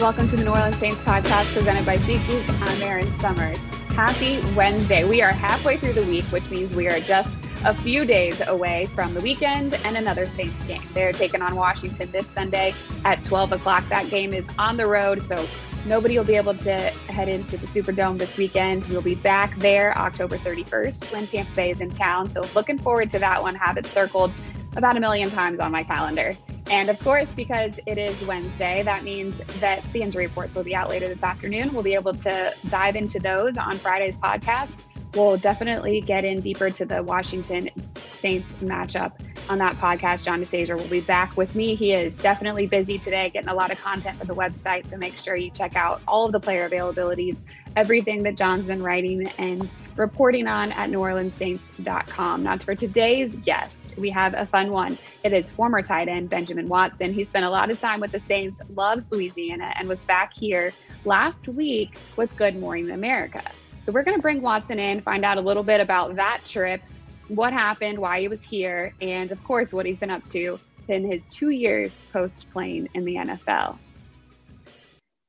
Welcome 0.00 0.28
to 0.28 0.36
the 0.36 0.44
New 0.44 0.52
Orleans 0.52 0.76
Saints 0.76 1.00
podcast 1.00 1.52
presented 1.52 1.84
by 1.84 1.98
SeatGeek. 1.98 2.48
I'm 2.48 2.82
Erin 2.82 3.12
Summers. 3.18 3.58
Happy 3.96 4.38
Wednesday. 4.54 5.02
We 5.02 5.22
are 5.22 5.32
halfway 5.32 5.76
through 5.76 5.94
the 5.94 6.06
week, 6.06 6.22
which 6.26 6.48
means 6.50 6.72
we 6.72 6.86
are 6.86 7.00
just 7.00 7.36
a 7.64 7.74
few 7.74 8.04
days 8.04 8.40
away 8.46 8.86
from 8.94 9.12
the 9.12 9.20
weekend 9.20 9.74
and 9.84 9.96
another 9.96 10.24
Saints 10.24 10.62
game. 10.62 10.82
They're 10.94 11.10
taking 11.10 11.42
on 11.42 11.56
Washington 11.56 12.12
this 12.12 12.28
Sunday 12.28 12.74
at 13.04 13.24
12 13.24 13.50
o'clock. 13.50 13.88
That 13.88 14.08
game 14.08 14.32
is 14.32 14.46
on 14.56 14.76
the 14.76 14.86
road, 14.86 15.26
so 15.26 15.44
nobody 15.84 16.16
will 16.16 16.24
be 16.24 16.36
able 16.36 16.54
to 16.54 16.78
head 16.78 17.28
into 17.28 17.56
the 17.56 17.66
Superdome 17.66 18.18
this 18.18 18.36
weekend. 18.36 18.86
We'll 18.86 19.02
be 19.02 19.16
back 19.16 19.58
there 19.58 19.98
October 19.98 20.38
31st 20.38 21.12
when 21.12 21.26
Tampa 21.26 21.52
Bay 21.56 21.70
is 21.70 21.80
in 21.80 21.90
town. 21.90 22.32
So 22.32 22.44
looking 22.54 22.78
forward 22.78 23.10
to 23.10 23.18
that 23.18 23.42
one. 23.42 23.56
Have 23.56 23.76
it 23.76 23.86
circled 23.86 24.32
about 24.76 24.96
a 24.96 25.00
million 25.00 25.28
times 25.28 25.58
on 25.58 25.72
my 25.72 25.82
calendar. 25.82 26.36
And 26.70 26.90
of 26.90 26.98
course, 27.00 27.30
because 27.30 27.80
it 27.86 27.96
is 27.96 28.22
Wednesday, 28.26 28.82
that 28.82 29.02
means 29.02 29.38
that 29.60 29.82
the 29.92 30.02
injury 30.02 30.26
reports 30.26 30.54
will 30.54 30.64
be 30.64 30.74
out 30.74 30.90
later 30.90 31.08
this 31.08 31.22
afternoon. 31.22 31.72
We'll 31.72 31.82
be 31.82 31.94
able 31.94 32.14
to 32.14 32.54
dive 32.68 32.94
into 32.94 33.18
those 33.18 33.56
on 33.56 33.78
Friday's 33.78 34.16
podcast. 34.16 34.78
We'll 35.14 35.38
definitely 35.38 36.02
get 36.02 36.24
in 36.24 36.40
deeper 36.40 36.70
to 36.70 36.84
the 36.84 37.02
Washington 37.02 37.70
Saints 37.96 38.52
matchup 38.60 39.12
on 39.48 39.58
that 39.58 39.76
podcast. 39.78 40.24
John 40.24 40.40
DeShazier 40.40 40.76
will 40.76 40.88
be 40.88 41.00
back 41.00 41.36
with 41.36 41.54
me. 41.54 41.74
He 41.74 41.92
is 41.92 42.12
definitely 42.14 42.66
busy 42.66 42.98
today, 42.98 43.30
getting 43.30 43.48
a 43.48 43.54
lot 43.54 43.70
of 43.70 43.80
content 43.80 44.18
for 44.18 44.26
the 44.26 44.34
website. 44.34 44.88
So 44.88 44.96
make 44.96 45.16
sure 45.16 45.36
you 45.36 45.50
check 45.50 45.76
out 45.76 46.00
all 46.06 46.26
of 46.26 46.32
the 46.32 46.40
player 46.40 46.68
availabilities, 46.68 47.44
everything 47.76 48.22
that 48.24 48.36
John's 48.36 48.68
been 48.68 48.82
writing 48.82 49.26
and 49.38 49.72
reporting 49.96 50.46
on 50.46 50.72
at 50.72 50.90
NewOrleansSaints.com. 50.90 52.42
Now, 52.42 52.58
for 52.58 52.74
today's 52.74 53.36
guest, 53.36 53.94
we 53.96 54.10
have 54.10 54.34
a 54.34 54.46
fun 54.46 54.70
one. 54.70 54.98
It 55.24 55.32
is 55.32 55.50
former 55.50 55.82
tight 55.82 56.08
end 56.08 56.30
Benjamin 56.30 56.68
Watson. 56.68 57.12
He 57.12 57.24
spent 57.24 57.44
a 57.44 57.50
lot 57.50 57.70
of 57.70 57.80
time 57.80 58.00
with 58.00 58.12
the 58.12 58.20
Saints, 58.20 58.60
loves 58.74 59.10
Louisiana, 59.10 59.72
and 59.76 59.88
was 59.88 60.00
back 60.00 60.32
here 60.34 60.72
last 61.04 61.48
week 61.48 61.96
with 62.16 62.34
Good 62.36 62.58
Morning 62.58 62.90
America. 62.90 63.42
So 63.82 63.92
we're 63.92 64.02
going 64.02 64.18
to 64.18 64.22
bring 64.22 64.42
Watson 64.42 64.78
in, 64.78 65.00
find 65.00 65.24
out 65.24 65.38
a 65.38 65.40
little 65.40 65.62
bit 65.62 65.80
about 65.80 66.16
that 66.16 66.42
trip, 66.44 66.82
what 67.28 67.52
happened, 67.52 67.98
why 67.98 68.20
he 68.20 68.28
was 68.28 68.42
here, 68.42 68.94
and 69.00 69.30
of 69.32 69.42
course, 69.44 69.72
what 69.72 69.86
he's 69.86 69.98
been 69.98 70.10
up 70.10 70.28
to 70.30 70.58
in 70.88 71.10
his 71.10 71.28
two 71.28 71.50
years 71.50 71.98
post 72.12 72.50
playing 72.52 72.88
in 72.94 73.04
the 73.04 73.16
NFL. 73.16 73.78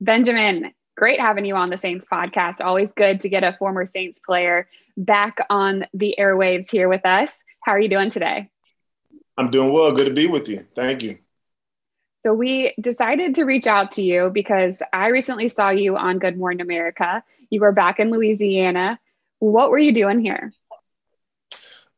Benjamin, 0.02 0.73
great 0.95 1.20
having 1.20 1.45
you 1.45 1.55
on 1.55 1.70
the 1.70 1.77
Saints 1.77 2.05
podcast. 2.11 2.61
Always 2.61 2.94
good 2.94 3.20
to 3.22 3.30
get 3.30 3.44
a 3.44 3.55
former 3.59 3.86
Saints 3.86 4.20
player 4.20 4.67
back 4.97 5.38
on 5.50 5.86
the 5.94 6.16
airwaves 6.17 6.72
here 6.72 6.88
with 6.88 7.05
us. 7.05 7.31
How 7.61 7.73
are 7.73 7.80
you 7.80 7.89
doing 7.89 8.09
today? 8.09 8.50
I'm 9.38 9.52
doing 9.52 9.72
well. 9.73 9.92
Good 9.92 10.08
to 10.08 10.14
be 10.14 10.27
with 10.27 10.47
you. 10.50 10.66
Thank 10.75 11.03
you. 11.03 11.20
So, 12.25 12.33
we 12.33 12.73
decided 12.81 13.36
to 13.36 13.45
reach 13.45 13.67
out 13.67 13.92
to 13.92 14.02
you 14.02 14.30
because 14.33 14.81
I 14.92 15.08
recently 15.08 15.47
saw 15.47 15.70
you 15.70 15.95
on 15.95 16.20
Good 16.20 16.38
Morning 16.38 16.59
America 16.59 17.23
you 17.50 17.61
were 17.61 17.72
back 17.72 18.00
in 18.00 18.11
Louisiana. 18.11 19.00
What 19.39 19.72
were 19.72 19.80
you 19.80 19.94
doing 19.94 20.20
here? 20.20 20.53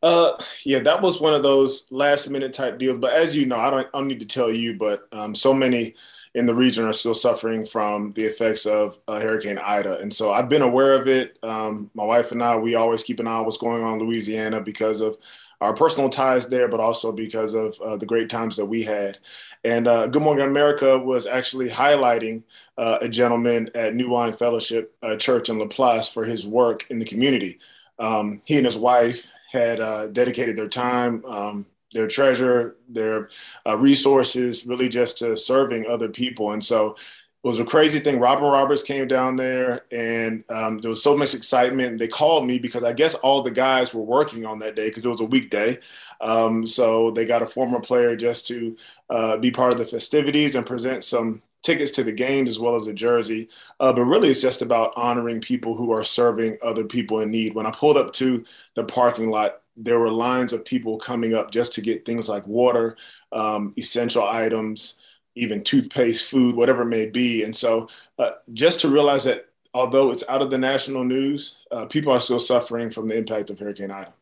Uh, 0.04 0.34
yeah, 0.66 0.80
that 0.80 1.02
was 1.02 1.22
one 1.22 1.34
of 1.34 1.44
those 1.44 1.88
last 1.92 2.30
minute 2.30 2.54
type 2.54 2.80
deals. 2.80 2.98
But 2.98 3.14
as 3.14 3.36
you 3.36 3.46
know, 3.46 3.58
I 3.58 3.70
don't, 3.70 3.88
I 3.94 4.00
don't 4.00 4.08
need 4.08 4.20
to 4.22 4.26
tell 4.26 4.52
you, 4.52 4.76
but 4.76 5.08
um, 5.12 5.36
so 5.36 5.54
many 5.54 5.96
in 6.34 6.46
the 6.46 6.56
region 6.56 6.86
are 6.86 6.94
still 6.94 7.14
suffering 7.14 7.66
from 7.66 8.14
the 8.14 8.24
effects 8.24 8.66
of 8.66 8.98
uh, 9.08 9.20
Hurricane 9.20 9.58
Ida. 9.58 10.00
And 10.00 10.14
so 10.14 10.32
I've 10.32 10.50
been 10.50 10.62
aware 10.62 10.94
of 10.94 11.08
it. 11.08 11.38
Um, 11.44 11.92
my 11.94 12.06
wife 12.06 12.32
and 12.32 12.42
I, 12.42 12.56
we 12.56 12.76
always 12.76 13.04
keep 13.04 13.20
an 13.20 13.28
eye 13.28 13.32
on 13.32 13.46
what's 13.46 13.58
going 13.58 13.84
on 13.84 14.00
in 14.00 14.08
Louisiana 14.08 14.62
because 14.62 15.02
of 15.02 15.18
our 15.60 15.74
personal 15.76 16.10
ties 16.10 16.48
there, 16.48 16.68
but 16.68 16.80
also 16.80 17.12
because 17.12 17.54
of 17.54 17.80
uh, 17.82 17.98
the 17.98 18.06
great 18.06 18.30
times 18.30 18.56
that 18.56 18.66
we 18.66 18.82
had. 18.82 19.20
And 19.64 19.88
uh, 19.88 20.08
Good 20.08 20.24
Morning 20.24 20.48
America 20.48 20.98
was 20.98 21.28
actually 21.28 21.70
highlighting 21.70 22.44
uh, 22.78 22.98
a 23.02 23.10
gentleman 23.10 23.70
at 23.76 23.94
New 23.94 24.10
Wine 24.10 24.34
Fellowship 24.34 24.96
uh, 25.04 25.18
Church 25.18 25.50
in 25.50 25.58
LaPlace 25.58 26.12
for 26.12 26.26
his 26.26 26.48
work 26.48 26.90
in 26.90 26.98
the 26.98 27.06
community. 27.06 27.60
Um, 28.00 28.42
he 28.46 28.58
and 28.58 28.66
his 28.66 28.78
wife 28.78 29.32
had 29.52 29.82
uh, 29.82 30.08
dedicated 30.08 30.58
their 30.58 30.70
time, 30.70 31.26
um, 31.26 31.66
their 31.94 32.08
treasure, 32.08 32.78
their 32.88 33.30
uh, 33.68 33.78
resources, 33.78 34.66
really 34.66 34.88
just 34.88 35.18
to 35.18 35.36
serving 35.36 35.86
other 35.88 36.08
people. 36.08 36.54
And 36.54 36.64
so 36.64 36.92
it 36.92 37.48
was 37.48 37.60
a 37.60 37.66
crazy 37.66 38.00
thing. 38.00 38.20
Robin 38.20 38.46
Roberts 38.46 38.84
came 38.84 39.08
down 39.08 39.36
there, 39.36 39.86
and 39.92 40.44
um, 40.50 40.80
there 40.80 40.90
was 40.90 41.04
so 41.04 41.18
much 41.18 41.34
excitement. 41.34 42.00
They 42.00 42.08
called 42.08 42.48
me 42.48 42.60
because 42.60 42.84
I 42.84 42.94
guess 42.94 43.16
all 43.16 43.42
the 43.42 43.52
guys 43.52 43.94
were 43.94 44.04
working 44.04 44.46
on 44.46 44.60
that 44.60 44.76
day 44.76 44.88
because 44.88 45.04
it 45.04 45.10
was 45.10 45.22
a 45.22 45.26
weekday. 45.26 45.80
Um, 46.22 46.66
so 46.66 47.12
they 47.12 47.26
got 47.26 47.42
a 47.42 47.48
former 47.48 47.82
player 47.82 48.16
just 48.16 48.48
to 48.48 48.78
uh, 49.10 49.38
be 49.38 49.52
part 49.52 49.74
of 49.74 49.80
the 49.80 49.86
festivities 49.86 50.56
and 50.56 50.66
present 50.66 51.04
some 51.04 51.42
tickets 51.64 51.92
to 51.92 52.04
the 52.04 52.12
games 52.12 52.50
as 52.50 52.60
well 52.60 52.76
as 52.76 52.88
a 52.88 52.94
jersey. 52.94 53.50
Uh, 53.80 53.94
but 53.94 54.06
really, 54.06 54.30
it's 54.30 54.42
just 54.42 54.62
about 54.62 54.94
honoring 54.96 55.42
people 55.42 55.76
who 55.76 55.92
are 55.92 56.04
serving 56.04 56.58
other 56.64 56.84
people 56.84 57.20
in 57.20 57.32
need. 57.32 57.54
When 57.54 57.66
I 57.66 57.72
pulled 57.72 57.98
up 57.98 58.14
to 58.14 58.44
the 58.76 58.84
parking 58.84 59.30
lot, 59.30 59.62
there 59.78 60.00
were 60.00 60.12
lines 60.12 60.54
of 60.54 60.66
people 60.66 60.98
coming 60.98 61.34
up 61.34 61.52
just 61.52 61.74
to 61.74 61.82
get 61.82 62.06
things 62.06 62.28
like 62.28 62.46
water, 62.46 62.98
um, 63.32 63.74
essential 63.78 64.28
items 64.28 64.96
even 65.36 65.64
toothpaste, 65.64 66.30
food, 66.30 66.56
whatever 66.56 66.84
it 66.84 66.90
may 66.90 67.06
be. 67.06 67.44
And 67.44 67.56
so 67.56 67.88
uh, 68.20 68.32
just 68.54 68.82
to 68.82 68.90
realize 68.90 69.24
that 69.24 69.48
although 69.74 70.12
it's 70.12 70.28
out 70.30 70.42
of 70.42 70.50
the 70.50 70.58
national 70.58 71.04
news, 71.04 71.58
uh, 71.72 71.86
people 71.86 72.12
are 72.12 72.20
still 72.20 72.40
suffering 72.40 72.92
from 72.92 73.08
the 73.08 73.16
impact 73.16 73.50
of 73.50 73.60
Hurricane 73.60 73.92
Ida. 73.92 74.14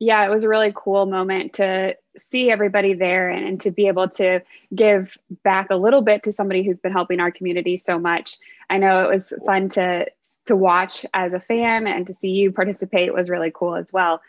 Yeah, 0.00 0.24
it 0.24 0.30
was 0.30 0.44
a 0.44 0.48
really 0.48 0.72
cool 0.74 1.06
moment 1.06 1.54
to 1.54 1.96
see 2.16 2.50
everybody 2.50 2.94
there 2.94 3.30
and, 3.30 3.44
and 3.44 3.60
to 3.62 3.70
be 3.70 3.88
able 3.88 4.08
to 4.10 4.42
give 4.74 5.18
back 5.42 5.70
a 5.70 5.76
little 5.76 6.02
bit 6.02 6.22
to 6.24 6.32
somebody 6.32 6.62
who's 6.62 6.80
been 6.80 6.92
helping 6.92 7.20
our 7.20 7.32
community 7.32 7.76
so 7.76 7.98
much. 7.98 8.36
I 8.70 8.78
know 8.78 9.04
it 9.04 9.12
was 9.12 9.32
fun 9.44 9.68
to 9.70 10.06
to 10.46 10.56
watch 10.56 11.04
as 11.12 11.32
a 11.32 11.40
fan 11.40 11.86
and 11.86 12.06
to 12.06 12.14
see 12.14 12.30
you 12.30 12.52
participate 12.52 13.12
was 13.12 13.28
really 13.28 13.52
cool 13.54 13.74
as 13.74 13.92
well. 13.92 14.20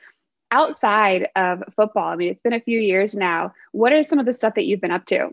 Outside 0.51 1.27
of 1.35 1.63
football, 1.75 2.09
I 2.09 2.15
mean, 2.15 2.31
it's 2.31 2.41
been 2.41 2.53
a 2.53 2.59
few 2.59 2.79
years 2.79 3.15
now. 3.15 3.53
What 3.71 3.93
is 3.93 4.07
some 4.07 4.19
of 4.19 4.25
the 4.25 4.33
stuff 4.33 4.55
that 4.55 4.65
you've 4.65 4.81
been 4.81 4.91
up 4.91 5.05
to? 5.07 5.29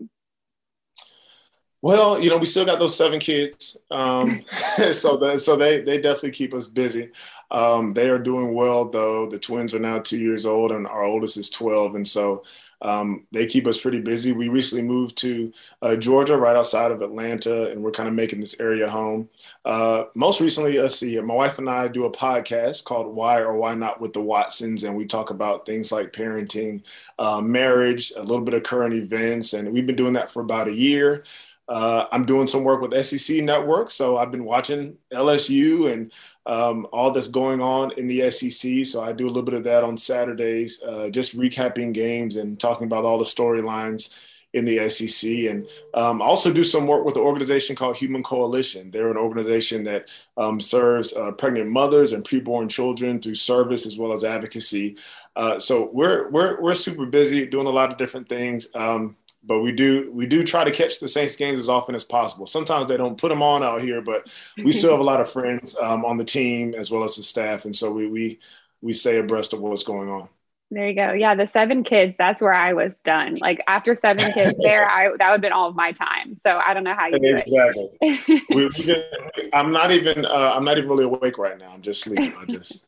Well, 1.83 2.21
you 2.21 2.31
know, 2.31 2.39
we 2.39 2.47
still 2.47 2.65
got 2.65 2.79
those 2.79 2.97
seven 2.97 3.21
kids, 3.21 3.77
um, 3.91 4.41
so 4.93 5.17
that, 5.19 5.43
so 5.43 5.57
they 5.57 5.81
they 5.83 6.01
definitely 6.01 6.33
keep 6.33 6.55
us 6.55 6.67
busy. 6.67 7.11
Um, 7.51 7.95
they 7.95 8.09
are 8.09 8.19
doing 8.19 8.55
well 8.55 8.89
though. 8.89 9.29
The 9.29 9.39
twins 9.39 9.75
are 9.75 9.79
now 9.79 9.99
two 9.99 10.19
years 10.19 10.47
old, 10.47 10.73
and 10.73 10.87
our 10.87 11.05
oldest 11.05 11.37
is 11.37 11.51
twelve, 11.51 11.95
and 11.95 12.09
so 12.09 12.45
um, 12.83 13.27
they 13.33 13.47
keep 13.47 13.67
us 13.67 13.81
pretty 13.81 14.01
busy. 14.01 14.33
We 14.33 14.49
recently 14.49 14.85
moved 14.85 15.17
to 15.19 15.53
uh, 15.83 15.97
Georgia, 15.97 16.37
right 16.37 16.57
outside 16.57 16.91
of 16.91 17.03
Atlanta, 17.03 17.71
and 17.71 17.83
we're 17.83 17.91
kind 17.91 18.09
of 18.09 18.15
making 18.15 18.41
this 18.41 18.61
area 18.61 18.89
home. 18.89 19.29
Uh, 19.65 20.05
most 20.15 20.41
recently, 20.41 20.79
let's 20.79 20.99
see 20.99 21.19
my 21.21 21.35
wife 21.35 21.59
and 21.59 21.71
I 21.71 21.89
do 21.89 22.05
a 22.05 22.13
podcast 22.13 22.85
called 22.85 23.15
Why 23.15 23.39
or 23.41 23.55
Why 23.55 23.75
Not 23.75 24.01
with 24.01 24.13
the 24.13 24.21
Watsons, 24.21 24.85
and 24.85 24.97
we 24.97 25.07
talk 25.07 25.31
about 25.31 25.67
things 25.67 25.91
like 25.91 26.13
parenting, 26.13 26.83
uh, 27.19 27.41
marriage, 27.41 28.13
a 28.17 28.23
little 28.23 28.45
bit 28.45 28.55
of 28.55 28.63
current 28.63 28.95
events, 28.95 29.55
and 29.55 29.73
we've 29.73 29.87
been 29.87 29.97
doing 29.97 30.15
that 30.15 30.31
for 30.31 30.43
about 30.43 30.69
a 30.69 30.75
year. 30.75 31.25
Uh, 31.69 32.07
I'm 32.13 32.27
doing 32.27 32.47
some 32.47 32.63
work 32.63 32.81
with 32.81 33.05
SEC 33.05 33.43
Network, 33.43 33.91
so 33.91 34.19
I've 34.19 34.31
been 34.31 34.45
watching 34.45 34.99
LSU 35.13 35.93
and 35.93 36.13
um, 36.47 36.87
all 36.93 37.11
that's 37.11 37.29
going 37.29 37.61
on 37.61 37.93
in 37.97 38.07
the 38.07 38.31
SEC. 38.31 38.87
So 38.87 39.03
I 39.03 39.13
do 39.13 39.27
a 39.27 39.29
little 39.29 39.43
bit 39.43 39.55
of 39.55 39.65
that 39.65 39.83
on 39.83 39.99
Saturdays, 39.99 40.83
uh, 40.83 41.09
just 41.11 41.37
recapping 41.37 41.93
games 41.93 42.37
and 42.37 42.59
talking 42.59 42.87
about 42.87 43.05
all 43.05 43.19
the 43.19 43.25
storylines 43.25 44.15
in 44.55 44.65
the 44.65 44.89
SEC. 44.89 45.29
And 45.51 45.67
um, 45.95 46.23
also 46.23 46.53
do 46.53 46.65
some 46.65 46.87
work 46.87 47.05
with 47.05 47.17
an 47.17 47.23
organization 47.23 47.75
called 47.75 47.97
Human 47.97 48.23
Coalition. 48.23 48.91
They're 48.91 49.11
an 49.11 49.17
organization 49.17 49.85
that 49.85 50.07
um, 50.37 50.61
serves 50.61 51.13
uh, 51.15 51.33
pregnant 51.33 51.69
mothers 51.71 52.13
and 52.13 52.25
preborn 52.25 52.71
children 52.71 53.21
through 53.21 53.35
service 53.35 53.85
as 53.85 53.99
well 53.99 54.13
as 54.13 54.25
advocacy. 54.25 54.97
Uh, 55.35 55.59
so 55.59 55.91
we're, 55.93 56.31
we're, 56.31 56.61
we're 56.63 56.75
super 56.75 57.07
busy 57.07 57.45
doing 57.45 57.67
a 57.67 57.71
lot 57.71 57.91
of 57.91 57.99
different 57.99 58.29
things. 58.29 58.69
Um, 58.75 59.17
but 59.47 59.61
we 59.61 59.73
do 59.73 60.11
we 60.13 60.27
do 60.27 60.45
try 60.45 60.65
to 60.65 60.71
catch 60.71 60.99
the 61.01 61.09
Saints 61.09 61.37
games 61.37 61.59
as 61.59 61.69
often 61.69 61.95
as 61.95 62.05
possible. 62.05 62.47
Sometimes 62.47 62.89
they 62.89 62.97
don't 62.97 63.19
put 63.19 63.29
them 63.29 63.43
on 63.43 63.63
out 63.63 63.81
here, 63.81 64.03
but 64.03 64.29
we 64.63 64.73
still 64.73 64.91
have 64.91 65.01
a 65.01 65.05
lot 65.05 65.21
of 65.21 65.31
friends 65.31 65.77
um, 65.81 66.05
on 66.05 66.19
the 66.19 66.25
team 66.25 66.75
as 66.75 66.91
well 66.91 67.05
as 67.05 67.17
the 67.17 67.23
staff, 67.23 67.65
and 67.65 67.75
so 67.75 67.93
we 67.93 68.07
we 68.09 68.41
we 68.83 68.93
stay 68.93 69.19
abreast 69.19 69.53
of 69.53 69.61
what's 69.61 69.85
going 69.85 70.09
on. 70.09 70.29
There 70.71 70.89
you 70.89 70.95
go. 70.95 71.13
Yeah, 71.13 71.37
the 71.37 71.47
seven 71.47 71.85
kids. 71.85 72.17
That's 72.19 72.43
where 72.43 72.53
I 72.53 72.73
was 72.73 73.01
done. 73.01 73.37
Like 73.37 73.63
after 73.69 73.95
seven 73.95 74.33
kids 74.33 74.57
there, 74.63 74.91
I 74.91 75.11
that 75.17 75.31
would 75.31 75.35
have 75.35 75.41
been 75.41 75.53
all 75.53 75.69
of 75.69 75.77
my 75.77 75.93
time. 75.93 76.35
So 76.35 76.59
I 76.59 76.75
don't 76.75 76.83
know 76.83 76.95
how 76.95 77.07
you 77.07 77.21
do 77.21 77.37
exactly. 77.37 77.89
it. 78.01 78.43
we 78.51 78.69
just, 78.85 79.51
I'm 79.55 79.71
not 79.71 79.93
even. 79.93 80.27
Uh, 80.27 80.55
I'm 80.57 80.65
not 80.65 80.77
even 80.77 80.91
really 80.91 81.05
awake 81.05 81.39
right 81.39 81.57
now. 81.57 81.71
I'm 81.71 81.83
just 81.83 82.03
sleeping. 82.03 82.35
I 82.37 82.45
just 82.47 82.85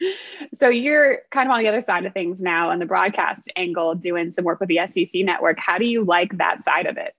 so 0.54 0.68
you're 0.68 1.18
kind 1.30 1.48
of 1.48 1.52
on 1.52 1.60
the 1.60 1.68
other 1.68 1.80
side 1.80 2.04
of 2.04 2.12
things 2.12 2.42
now 2.42 2.70
on 2.70 2.78
the 2.78 2.86
broadcast 2.86 3.50
angle 3.56 3.94
doing 3.94 4.32
some 4.32 4.44
work 4.44 4.60
with 4.60 4.68
the 4.68 4.80
SEC 4.86 5.22
network. 5.22 5.58
How 5.58 5.78
do 5.78 5.84
you 5.84 6.04
like 6.04 6.36
that 6.38 6.62
side 6.62 6.86
of 6.86 6.96
it? 6.96 7.14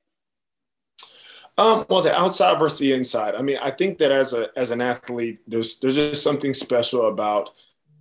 Um, 1.57 1.85
well, 1.89 2.01
the 2.01 2.17
outside 2.17 2.57
versus 2.57 2.79
the 2.79 2.93
inside. 2.93 3.35
I 3.35 3.41
mean, 3.41 3.57
I 3.61 3.71
think 3.71 3.97
that 3.99 4.11
as 4.11 4.33
a 4.33 4.49
as 4.55 4.71
an 4.71 4.81
athlete, 4.81 5.39
there's 5.47 5.79
there's 5.79 5.95
just 5.95 6.23
something 6.23 6.53
special 6.53 7.07
about 7.07 7.51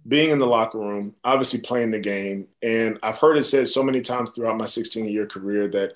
being 0.08 0.30
in 0.30 0.38
the 0.38 0.46
locker 0.46 0.78
room, 0.78 1.14
obviously 1.24 1.60
playing 1.60 1.90
the 1.90 2.00
game. 2.00 2.48
And 2.62 2.98
I've 3.02 3.18
heard 3.18 3.36
it 3.36 3.44
said 3.44 3.68
so 3.68 3.82
many 3.82 4.00
times 4.00 4.30
throughout 4.30 4.56
my 4.56 4.66
16 4.66 5.06
year 5.06 5.26
career 5.26 5.68
that 5.68 5.94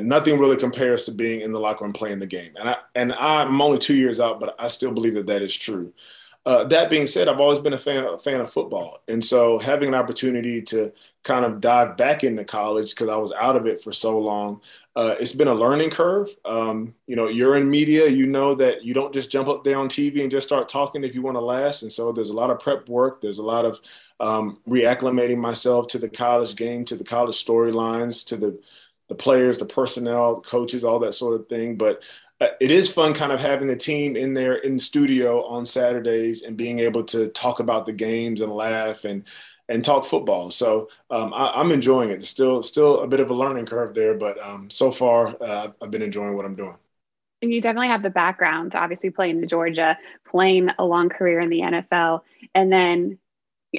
nothing 0.00 0.38
really 0.38 0.56
compares 0.56 1.04
to 1.04 1.12
being 1.12 1.42
in 1.42 1.52
the 1.52 1.60
locker 1.60 1.84
room 1.84 1.92
playing 1.92 2.20
the 2.20 2.26
game. 2.26 2.52
And 2.56 2.70
I 2.70 2.76
and 2.94 3.12
I'm 3.12 3.60
only 3.60 3.78
two 3.78 3.96
years 3.96 4.20
out, 4.20 4.40
but 4.40 4.54
I 4.58 4.68
still 4.68 4.92
believe 4.92 5.14
that 5.14 5.26
that 5.26 5.42
is 5.42 5.54
true. 5.54 5.92
Uh, 6.46 6.64
that 6.64 6.90
being 6.90 7.06
said, 7.06 7.26
I've 7.26 7.40
always 7.40 7.58
been 7.58 7.72
a 7.72 7.78
fan 7.78 8.04
a 8.04 8.18
fan 8.18 8.40
of 8.40 8.52
football, 8.52 9.02
and 9.08 9.24
so 9.24 9.58
having 9.58 9.88
an 9.88 9.94
opportunity 9.94 10.60
to 10.62 10.92
kind 11.22 11.46
of 11.46 11.58
dive 11.60 11.96
back 11.96 12.22
into 12.22 12.44
college 12.44 12.90
because 12.90 13.08
I 13.08 13.16
was 13.16 13.32
out 13.32 13.56
of 13.56 13.66
it 13.66 13.80
for 13.82 13.92
so 13.92 14.18
long, 14.18 14.60
uh, 14.94 15.14
it's 15.18 15.32
been 15.32 15.48
a 15.48 15.54
learning 15.54 15.88
curve. 15.88 16.28
Um, 16.44 16.94
you 17.06 17.16
know, 17.16 17.28
you're 17.28 17.56
in 17.56 17.70
media, 17.70 18.08
you 18.08 18.26
know 18.26 18.54
that 18.56 18.84
you 18.84 18.92
don't 18.92 19.14
just 19.14 19.32
jump 19.32 19.48
up 19.48 19.64
there 19.64 19.78
on 19.78 19.88
TV 19.88 20.20
and 20.20 20.30
just 20.30 20.46
start 20.46 20.68
talking 20.68 21.02
if 21.02 21.14
you 21.14 21.22
want 21.22 21.36
to 21.36 21.40
last, 21.40 21.80
and 21.82 21.90
so 21.90 22.12
there's 22.12 22.28
a 22.30 22.34
lot 22.34 22.50
of 22.50 22.60
prep 22.60 22.90
work. 22.90 23.22
There's 23.22 23.38
a 23.38 23.42
lot 23.42 23.64
of 23.64 23.80
um, 24.20 24.58
reacclimating 24.68 25.38
myself 25.38 25.88
to 25.88 25.98
the 25.98 26.10
college 26.10 26.56
game, 26.56 26.84
to 26.86 26.96
the 26.96 27.04
college 27.04 27.42
storylines, 27.42 28.26
to 28.26 28.36
the 28.36 28.60
the 29.08 29.14
players, 29.14 29.58
the 29.58 29.66
personnel, 29.66 30.40
coaches, 30.40 30.82
all 30.84 30.98
that 31.00 31.14
sort 31.14 31.38
of 31.38 31.48
thing. 31.48 31.76
But 31.76 32.02
it 32.40 32.70
is 32.70 32.90
fun 32.90 33.14
kind 33.14 33.32
of 33.32 33.40
having 33.40 33.68
the 33.68 33.76
team 33.76 34.16
in 34.16 34.34
there 34.34 34.54
in 34.54 34.74
the 34.74 34.80
studio 34.80 35.44
on 35.46 35.64
Saturdays 35.66 36.42
and 36.42 36.56
being 36.56 36.80
able 36.80 37.04
to 37.04 37.28
talk 37.28 37.60
about 37.60 37.86
the 37.86 37.92
games 37.92 38.40
and 38.40 38.52
laugh 38.52 39.04
and 39.04 39.24
and 39.68 39.84
talk 39.84 40.04
football. 40.04 40.50
So 40.50 40.88
um, 41.10 41.32
I, 41.32 41.60
am 41.60 41.70
enjoying 41.70 42.10
it. 42.10 42.24
Still, 42.26 42.62
still 42.62 43.00
a 43.00 43.06
bit 43.06 43.20
of 43.20 43.30
a 43.30 43.34
learning 43.34 43.64
curve 43.66 43.94
there, 43.94 44.14
but 44.14 44.36
um, 44.44 44.68
so 44.68 44.90
far 44.90 45.42
uh, 45.42 45.68
I've 45.80 45.90
been 45.90 46.02
enjoying 46.02 46.36
what 46.36 46.44
I'm 46.44 46.54
doing. 46.54 46.76
And 47.40 47.52
you 47.52 47.60
definitely 47.60 47.88
have 47.88 48.02
the 48.02 48.10
background, 48.10 48.74
obviously 48.74 49.10
playing 49.10 49.42
in 49.42 49.48
Georgia, 49.48 49.98
playing 50.30 50.70
a 50.78 50.84
long 50.84 51.08
career 51.08 51.40
in 51.40 51.50
the 51.50 51.60
NFL, 51.60 52.20
and 52.54 52.72
then 52.72 53.18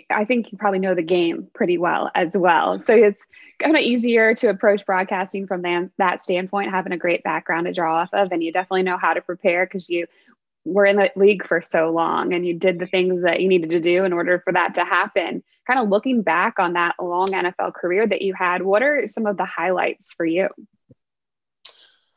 I 0.09 0.25
think 0.25 0.51
you 0.51 0.57
probably 0.57 0.80
know 0.80 0.95
the 0.95 1.01
game 1.01 1.47
pretty 1.53 1.77
well 1.77 2.12
as 2.15 2.36
well. 2.36 2.80
So 2.80 2.94
it's 2.94 3.25
kind 3.59 3.75
of 3.75 3.81
easier 3.81 4.33
to 4.36 4.47
approach 4.47 4.86
broadcasting 4.86 5.47
from 5.47 5.62
that, 5.63 5.89
that 5.97 6.24
standpoint, 6.24 6.71
having 6.71 6.94
a 6.94 6.97
great 6.97 7.24
background 7.24 7.65
to 7.65 7.74
draw 7.74 8.01
off 8.01 8.09
of. 8.13 8.31
And 8.31 8.44
you 8.44 8.51
definitely 8.51 8.83
know 8.83 8.97
how 8.97 9.13
to 9.13 9.21
prepare 9.21 9.65
because 9.65 9.89
you 9.89 10.07
were 10.65 10.86
in 10.86 10.97
the 10.97 11.12
league 11.15 11.45
for 11.45 11.62
so 11.62 11.92
long 11.92 12.33
and 12.33 12.45
you 12.45 12.53
did 12.53 12.80
the 12.80 12.88
things 12.88 13.24
that 13.24 13.39
you 13.39 13.47
needed 13.47 13.69
to 13.69 13.80
do 13.80 14.03
in 14.03 14.13
order 14.13 14.39
for 14.44 14.51
that 14.53 14.74
to 14.75 14.83
happen. 14.83 15.44
Kind 15.68 15.80
of 15.80 15.89
looking 15.89 16.21
back 16.21 16.59
on 16.59 16.74
that 16.74 16.95
long 17.00 17.27
NFL 17.27 17.74
career 17.74 18.06
that 18.06 18.21
you 18.21 18.33
had, 18.33 18.62
what 18.62 18.81
are 18.81 19.07
some 19.07 19.25
of 19.25 19.38
the 19.38 19.45
highlights 19.45 20.12
for 20.12 20.25
you? 20.25 20.50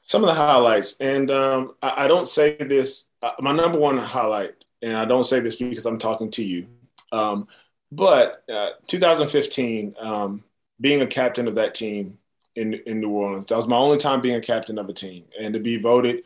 Some 0.02 0.25
of 0.25 0.28
the 0.28 0.34
highlights, 0.34 0.96
and 1.00 1.30
um, 1.30 1.75
I, 1.82 2.04
I, 2.04 2.08
don't 2.08 2.26
say 2.26 2.56
this, 2.56 3.08
uh, 3.20 3.32
my 3.40 3.52
number 3.52 3.78
one 3.78 3.98
highlight, 3.98 4.54
and 4.80 4.96
I 4.96 5.04
don't 5.04 5.25
say 5.25 5.40
this 5.40 5.56
because 5.56 5.84
I'm 5.84 5.98
talking 5.98 6.30
to 6.30 6.42
you. 6.42 6.66
Um, 7.12 7.46
but 7.90 8.44
uh, 8.52 8.70
2015, 8.87 9.94
um, 10.00 10.44
being 10.81 11.02
a 11.02 11.06
captain 11.06 11.49
of 11.49 11.56
that 11.56 11.75
team 11.75 12.19
in, 12.55 12.75
in 12.75 13.00
New 13.00 13.11
Orleans, 13.11 13.46
that 13.46 13.56
was 13.56 13.69
my 13.69 13.76
only 13.76 13.99
time 13.99 14.20
being 14.20 14.37
a 14.37 14.40
captain 14.40 14.79
of 14.79 14.88
a 14.88 14.93
team. 14.93 15.25
And 15.40 15.55
to 15.55 15.61
be 15.61 15.76
voted 15.76 16.25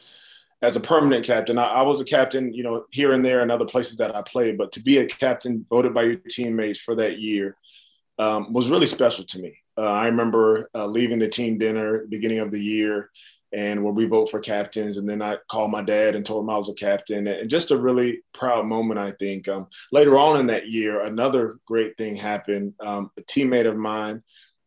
as 0.61 0.77
a 0.77 0.81
permanent 0.81 1.25
captain, 1.25 1.59
I, 1.59 1.65
I 1.65 1.83
was 1.83 2.01
a 2.01 2.05
captain, 2.05 2.53
you 2.53 2.63
know, 2.63 2.85
here 2.91 3.13
and 3.13 3.25
there 3.25 3.43
and 3.43 3.51
other 3.51 3.65
places 3.65 3.97
that 3.99 4.15
I 4.15 4.23
played, 4.23 4.59
but 4.59 4.73
to 4.73 4.81
be 4.81 4.99
a 4.99 5.07
captain 5.07 5.65
voted 5.69 5.95
by 5.95 6.03
your 6.03 6.17
teammates 6.17 6.81
for 6.81 6.95
that 6.97 7.19
year 7.19 7.57
um, 8.19 8.53
was 8.53 8.71
really 8.71 8.87
special 8.87 9.25
to 9.25 9.41
me. 9.41 9.57
Uh, 9.77 9.91
I 9.91 10.07
remember 10.07 10.69
uh, 10.75 10.87
leaving 10.87 11.19
the 11.19 11.29
team 11.29 11.59
dinner 11.59 12.05
beginning 12.09 12.41
of 12.41 12.51
the 12.51 12.63
year 12.63 13.11
and 13.53 13.83
where 13.83 13.93
we 13.93 14.07
vote 14.07 14.31
for 14.31 14.41
captains. 14.41 14.97
And 14.97 15.09
then 15.09 15.21
I 15.21 15.37
called 15.49 15.71
my 15.71 15.83
dad 15.83 16.15
and 16.15 16.25
told 16.25 16.45
him 16.45 16.51
I 16.51 16.57
was 16.57 16.69
a 16.69 16.75
captain. 16.75 17.27
And 17.27 17.51
just 17.51 17.71
a 17.71 17.77
really 17.77 18.23
proud 18.33 18.67
moment, 18.67 18.99
I 18.99 19.13
think. 19.13 19.49
Um, 19.49 19.69
later 19.91 20.17
on 20.19 20.41
in 20.41 20.47
that 20.47 20.71
year, 20.71 21.03
another 21.03 21.59
great 21.67 21.97
thing 21.97 22.17
happened. 22.17 22.75
Um, 22.81 23.11
a 23.19 23.23
teammate 23.23 23.69
of 23.69 23.77
mine 23.77 24.23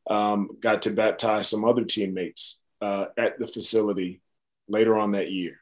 um, 0.09 0.49
got 0.59 0.83
to 0.83 0.91
baptize 0.91 1.49
some 1.49 1.65
other 1.65 1.83
teammates 1.83 2.61
uh, 2.81 3.05
at 3.17 3.39
the 3.39 3.47
facility 3.47 4.21
later 4.67 4.97
on 4.97 5.13
that 5.13 5.31
year 5.31 5.59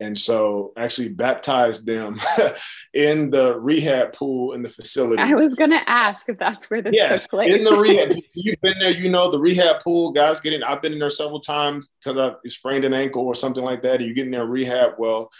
and 0.00 0.18
so 0.18 0.72
actually 0.76 1.08
baptized 1.08 1.86
them 1.86 2.18
in 2.94 3.30
the 3.30 3.58
rehab 3.60 4.14
pool 4.14 4.52
in 4.54 4.62
the 4.62 4.68
facility. 4.68 5.20
I 5.20 5.34
was 5.34 5.54
going 5.54 5.70
to 5.70 5.88
ask 5.88 6.28
if 6.28 6.38
that's 6.38 6.68
where 6.70 6.80
this 6.80 6.94
yes, 6.94 7.22
took 7.22 7.30
place. 7.32 7.56
in 7.56 7.64
the 7.64 7.76
rehab. 7.76 8.16
You've 8.34 8.60
been 8.62 8.78
there, 8.78 8.90
you 8.90 9.10
know 9.10 9.30
the 9.30 9.38
rehab 9.38 9.80
pool. 9.80 10.12
Guys 10.12 10.40
getting. 10.40 10.62
I've 10.62 10.82
been 10.82 10.94
in 10.94 10.98
there 10.98 11.10
several 11.10 11.40
times 11.40 11.86
because 12.02 12.16
I 12.16 12.48
sprained 12.48 12.84
an 12.84 12.94
ankle 12.94 13.22
or 13.22 13.34
something 13.34 13.62
like 13.62 13.82
that. 13.82 14.00
You 14.00 14.14
get 14.14 14.24
in 14.24 14.32
there 14.32 14.46
rehab. 14.46 14.92
Well, 14.98 15.30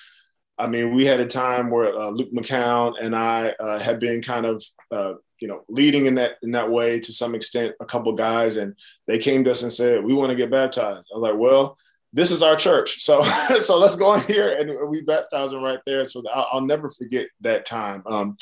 I 0.59 0.67
mean, 0.67 0.95
we 0.95 1.07
had 1.07 1.21
a 1.21 1.27
time 1.27 1.71
where 1.71 1.97
uh, 1.97 2.11
Luke 2.11 2.33
McCown 2.33 2.95
and 3.01 3.17
I 3.17 3.55
uh, 3.59 3.79
had 3.79 3.99
been 3.99 4.23
kind 4.23 4.47
of. 4.47 4.63
Uh, 4.91 5.15
you 5.43 5.49
know, 5.49 5.65
leading 5.71 6.05
in 6.05 6.17
that 6.17 6.33
in 6.43 6.53
that 6.53 6.71
way 6.71 7.01
to 7.01 7.15
some 7.15 7.35
extent, 7.35 7.75
a 7.81 7.87
couple 7.87 8.13
guys, 8.13 8.59
and 8.59 8.75
they 9.07 9.17
came 9.17 9.43
to 9.45 9.51
us 9.51 9.63
and 9.63 9.73
said, 9.73 10.05
"We 10.05 10.13
want 10.13 10.29
to 10.29 10.37
get 10.37 10.51
baptized." 10.51 11.09
I 11.11 11.19
was 11.19 11.23
like, 11.23 11.39
"Well, 11.39 11.79
this 12.13 12.31
is 12.31 12.43
our 12.43 12.57
church. 12.57 13.03
So, 13.03 13.23
so 13.61 13.79
let's 13.79 13.97
go 13.97 14.15
in 14.15 14.21
here 14.23 14.51
and 14.51 14.89
we 14.89 15.03
baptize 15.03 15.51
them 15.51 15.63
right 15.63 15.81
there. 15.87 16.07
So 16.07 16.23
I'll, 16.33 16.49
I'll 16.55 16.61
never 16.61 16.91
forget 16.91 17.29
that 17.43 17.67
time. 17.67 18.03
Um, 18.07 18.37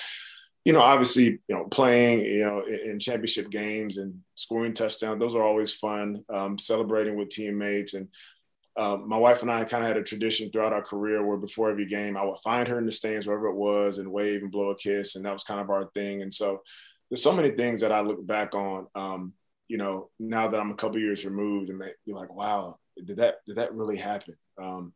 you 0.65 0.73
know, 0.73 0.81
obviously, 0.81 1.25
you 1.25 1.55
know, 1.55 1.65
playing, 1.65 2.25
you 2.25 2.41
know, 2.41 2.63
in, 2.67 2.93
in 2.93 3.01
championship 3.01 3.51
games 3.51 3.97
and 3.97 4.21
scoring 4.35 4.75
touchdowns, 4.75 5.19
those 5.19 5.35
are 5.35 5.43
always 5.43 5.73
fun. 5.73 6.25
Um, 6.33 6.59
celebrating 6.59 7.17
with 7.17 7.31
teammates 7.31 7.95
and 7.95 8.09
uh, 8.79 8.97
my 8.97 9.19
wife 9.19 9.43
and 9.43 9.51
I 9.51 9.65
kind 9.65 9.83
of 9.83 9.89
had 9.89 9.97
a 9.97 10.05
tradition 10.05 10.51
throughout 10.51 10.73
our 10.73 10.83
career 10.83 11.27
where 11.27 11.37
before 11.37 11.69
every 11.69 11.87
game, 11.87 12.17
I 12.17 12.25
would 12.25 12.39
find 12.39 12.69
her 12.69 12.79
in 12.79 12.87
the 12.87 12.93
stands 12.93 13.27
wherever 13.27 13.49
it 13.49 13.57
was 13.57 13.99
and 13.99 14.13
wave 14.13 14.43
and 14.43 14.53
blow 14.53 14.71
a 14.71 14.77
kiss, 14.77 15.17
and 15.17 15.25
that 15.27 15.33
was 15.33 15.43
kind 15.43 15.61
of 15.61 15.69
our 15.69 15.91
thing. 15.95 16.23
And 16.23 16.33
so, 16.33 16.63
there's 17.11 17.23
so 17.23 17.33
many 17.33 17.51
things 17.51 17.81
that 17.81 17.91
I 17.91 18.01
look 18.01 18.25
back 18.25 18.55
on. 18.55 18.87
Um, 18.95 19.33
you 19.67 19.79
know, 19.79 20.11
now 20.21 20.47
that 20.47 20.61
I'm 20.61 20.71
a 20.71 20.77
couple 20.77 21.01
years 21.01 21.25
removed, 21.25 21.71
and 21.71 21.83
be 22.07 22.13
like, 22.13 22.33
wow, 22.33 22.79
did 23.05 23.17
that 23.17 23.37
did 23.47 23.57
that 23.57 23.75
really 23.75 23.97
happen? 23.97 24.37
Um, 24.61 24.93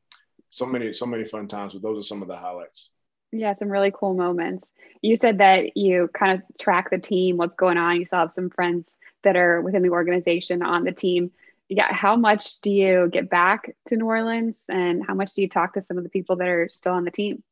so 0.51 0.67
many 0.67 0.93
so 0.93 1.07
many 1.07 1.25
fun 1.25 1.49
times, 1.49 1.73
but 1.73 1.83
those 1.83 1.99
are 1.99 2.07
some 2.07 2.23
of 2.23 2.29
the 2.29 2.37
highlights. 2.37 2.91
Yeah, 3.33 3.55
some 3.57 3.71
really 3.71 3.93
cool 3.93 4.15
moments. 4.15 4.69
You 5.01 5.17
said 5.17 5.39
that 5.39 5.77
you 5.77 6.11
kind 6.13 6.39
of 6.39 6.59
track 6.59 6.91
the 6.91 6.99
team, 6.99 7.39
what's 7.39 7.57
going 7.57 7.79
on. 7.79 7.97
You 7.97 8.05
still 8.05 8.19
have 8.19 8.33
some 8.33 8.51
friends 8.51 8.95
that 9.25 9.37
are 9.37 9.63
within 9.63 9.83
the 9.83 9.91
organization 9.91 10.63
on 10.63 10.85
the 10.85 10.93
team. 10.93 11.31
Yeah, 11.69 11.93
how 11.93 12.17
much 12.17 12.61
do 12.61 12.71
you 12.71 13.09
get 13.11 13.31
back 13.31 13.75
to 13.87 13.97
New 13.97 14.05
Orleans, 14.05 14.63
and 14.69 15.05
how 15.07 15.15
much 15.15 15.33
do 15.35 15.41
you 15.41 15.49
talk 15.49 15.75
to 15.75 15.83
some 15.83 15.97
of 15.97 16.05
the 16.05 16.11
people 16.11 16.37
that 16.37 16.49
are 16.49 16.69
still 16.71 16.93
on 16.93 17.05
the 17.05 17.11
team? 17.11 17.43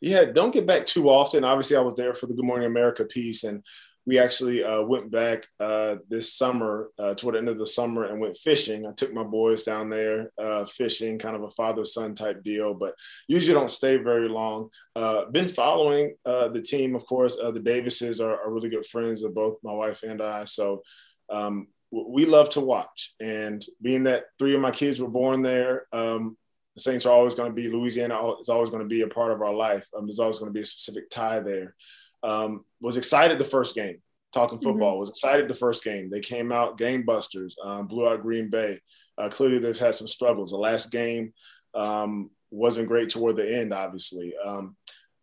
Yeah, 0.00 0.24
don't 0.24 0.52
get 0.52 0.66
back 0.66 0.84
too 0.84 1.08
often. 1.08 1.44
Obviously, 1.44 1.76
I 1.76 1.80
was 1.80 1.94
there 1.94 2.12
for 2.12 2.26
the 2.26 2.34
Good 2.34 2.44
Morning 2.44 2.66
America 2.66 3.04
piece, 3.04 3.44
and 3.44 3.64
we 4.04 4.18
actually 4.18 4.64
uh, 4.64 4.82
went 4.82 5.10
back 5.10 5.46
uh, 5.60 5.96
this 6.08 6.34
summer 6.34 6.90
uh, 6.98 7.14
toward 7.14 7.34
the 7.34 7.38
end 7.38 7.48
of 7.48 7.58
the 7.58 7.66
summer 7.66 8.04
and 8.04 8.20
went 8.20 8.36
fishing. 8.36 8.84
I 8.86 8.92
took 8.92 9.12
my 9.12 9.22
boys 9.22 9.62
down 9.62 9.88
there 9.88 10.32
uh, 10.38 10.64
fishing, 10.64 11.18
kind 11.18 11.36
of 11.36 11.42
a 11.42 11.50
father 11.50 11.84
son 11.84 12.14
type 12.14 12.42
deal, 12.42 12.74
but 12.74 12.94
usually 13.28 13.54
don't 13.54 13.70
stay 13.70 13.98
very 13.98 14.28
long. 14.28 14.70
Uh, 14.96 15.26
been 15.26 15.48
following 15.48 16.14
uh, 16.26 16.48
the 16.48 16.62
team, 16.62 16.96
of 16.96 17.06
course. 17.06 17.36
the 17.36 17.60
Davises 17.60 18.20
are, 18.20 18.40
are, 18.40 18.52
really 18.52 18.68
good 18.68 18.86
friends 18.86 19.22
of 19.22 19.34
both 19.34 19.58
my 19.62 19.72
wife 19.72 20.02
and 20.02 20.20
I, 20.20 20.44
so 20.44 20.82
um, 21.30 21.68
we 21.90 22.26
love 22.26 22.50
to 22.50 22.60
watch. 22.60 23.14
And 23.20 23.64
being 23.80 24.04
that 24.04 24.24
three 24.38 24.54
of 24.54 24.60
my 24.60 24.72
kids 24.72 25.00
were 25.00 25.08
born 25.08 25.42
there, 25.42 25.86
um, 25.92 26.36
the 26.74 26.80
Saints 26.80 27.06
are 27.06 27.12
always 27.12 27.34
going 27.34 27.50
to 27.50 27.54
be 27.54 27.68
Louisiana 27.68 28.18
is 28.40 28.48
always 28.48 28.70
going 28.70 28.82
to 28.82 28.88
be 28.88 29.02
a 29.02 29.08
part 29.08 29.30
of 29.30 29.42
our 29.42 29.52
life. 29.52 29.86
Um, 29.96 30.06
there's 30.06 30.18
always 30.18 30.38
going 30.38 30.48
to 30.48 30.54
be 30.54 30.62
a 30.62 30.66
specific 30.66 31.10
tie 31.10 31.40
there. 31.40 31.74
Um, 32.22 32.64
was 32.80 32.96
excited 32.96 33.38
the 33.38 33.44
first 33.44 33.74
game, 33.74 33.98
talking 34.34 34.58
mm-hmm. 34.58 34.68
football. 34.68 34.92
Mm-hmm. 34.92 35.00
Was 35.00 35.10
excited 35.10 35.48
the 35.48 35.54
first 35.54 35.84
game. 35.84 36.10
They 36.10 36.20
came 36.20 36.52
out 36.52 36.78
game 36.78 37.04
busters, 37.04 37.56
um, 37.64 37.86
blew 37.86 38.08
out 38.08 38.22
Green 38.22 38.50
Bay. 38.50 38.78
Uh, 39.18 39.28
clearly, 39.28 39.58
they've 39.58 39.78
had 39.78 39.94
some 39.94 40.08
struggles. 40.08 40.50
The 40.50 40.56
last 40.56 40.90
game 40.90 41.32
um, 41.74 42.30
wasn't 42.50 42.88
great 42.88 43.10
toward 43.10 43.36
the 43.36 43.58
end, 43.58 43.72
obviously. 43.72 44.34
Um, 44.44 44.76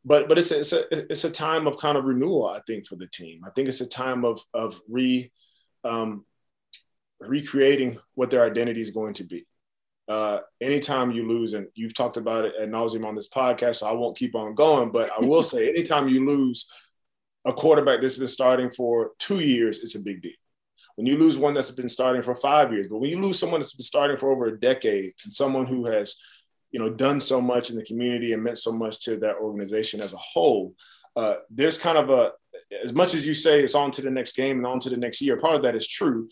but 0.05 0.27
but 0.27 0.37
it's 0.37 0.51
a, 0.51 0.59
it's 0.59 0.73
a 0.73 1.11
it's 1.11 1.23
a 1.23 1.31
time 1.31 1.67
of 1.67 1.77
kind 1.77 1.97
of 1.97 2.05
renewal, 2.05 2.47
I 2.47 2.61
think, 2.65 2.87
for 2.87 2.95
the 2.95 3.07
team. 3.07 3.41
I 3.45 3.49
think 3.51 3.67
it's 3.67 3.81
a 3.81 3.87
time 3.87 4.23
of 4.23 4.41
of 4.53 4.79
re 4.87 5.31
um, 5.83 6.25
recreating 7.19 7.99
what 8.15 8.29
their 8.29 8.45
identity 8.45 8.81
is 8.81 8.91
going 8.91 9.13
to 9.15 9.23
be. 9.23 9.45
Uh, 10.07 10.39
anytime 10.59 11.11
you 11.11 11.27
lose, 11.27 11.53
and 11.53 11.67
you've 11.75 11.93
talked 11.93 12.17
about 12.17 12.45
it 12.45 12.53
at 12.59 12.69
nauseum 12.69 13.05
on 13.05 13.15
this 13.15 13.29
podcast, 13.29 13.77
so 13.77 13.87
I 13.87 13.91
won't 13.91 14.17
keep 14.17 14.35
on 14.35 14.55
going, 14.55 14.91
but 14.91 15.11
I 15.11 15.23
will 15.23 15.43
say, 15.51 15.69
anytime 15.69 16.07
you 16.07 16.27
lose 16.27 16.69
a 17.45 17.53
quarterback 17.53 18.01
that's 18.01 18.17
been 18.17 18.27
starting 18.27 18.71
for 18.71 19.11
two 19.19 19.39
years, 19.39 19.79
it's 19.79 19.95
a 19.95 20.01
big 20.01 20.21
deal. 20.21 20.31
When 20.95 21.05
you 21.05 21.17
lose 21.17 21.37
one 21.37 21.53
that's 21.53 21.71
been 21.71 21.87
starting 21.87 22.21
for 22.21 22.35
five 22.35 22.73
years, 22.73 22.87
but 22.89 22.97
when 22.97 23.09
you 23.09 23.21
lose 23.21 23.39
someone 23.39 23.61
that's 23.61 23.75
been 23.75 23.85
starting 23.85 24.17
for 24.17 24.31
over 24.31 24.47
a 24.47 24.59
decade 24.59 25.13
and 25.23 25.33
someone 25.33 25.65
who 25.65 25.85
has, 25.85 26.15
you 26.71 26.79
know, 26.79 26.89
done 26.89 27.21
so 27.21 27.39
much 27.39 27.69
in 27.69 27.77
the 27.77 27.85
community 27.85 28.33
and 28.33 28.43
meant 28.43 28.59
so 28.59 28.71
much 28.71 29.01
to 29.05 29.17
that 29.17 29.37
organization 29.37 30.01
as 30.01 30.13
a 30.13 30.17
whole, 30.17 30.73
uh, 31.15 31.35
there's 31.49 31.77
kind 31.77 31.97
of 31.97 32.09
a, 32.09 32.31
as 32.83 32.93
much 32.93 33.13
as 33.13 33.25
you 33.25 33.33
say 33.33 33.61
it's 33.61 33.75
on 33.75 33.91
to 33.91 34.01
the 34.01 34.11
next 34.11 34.35
game 34.35 34.57
and 34.57 34.67
on 34.67 34.79
to 34.79 34.89
the 34.89 34.97
next 34.97 35.21
year, 35.21 35.37
part 35.37 35.55
of 35.55 35.63
that 35.63 35.75
is 35.75 35.87
true, 35.87 36.27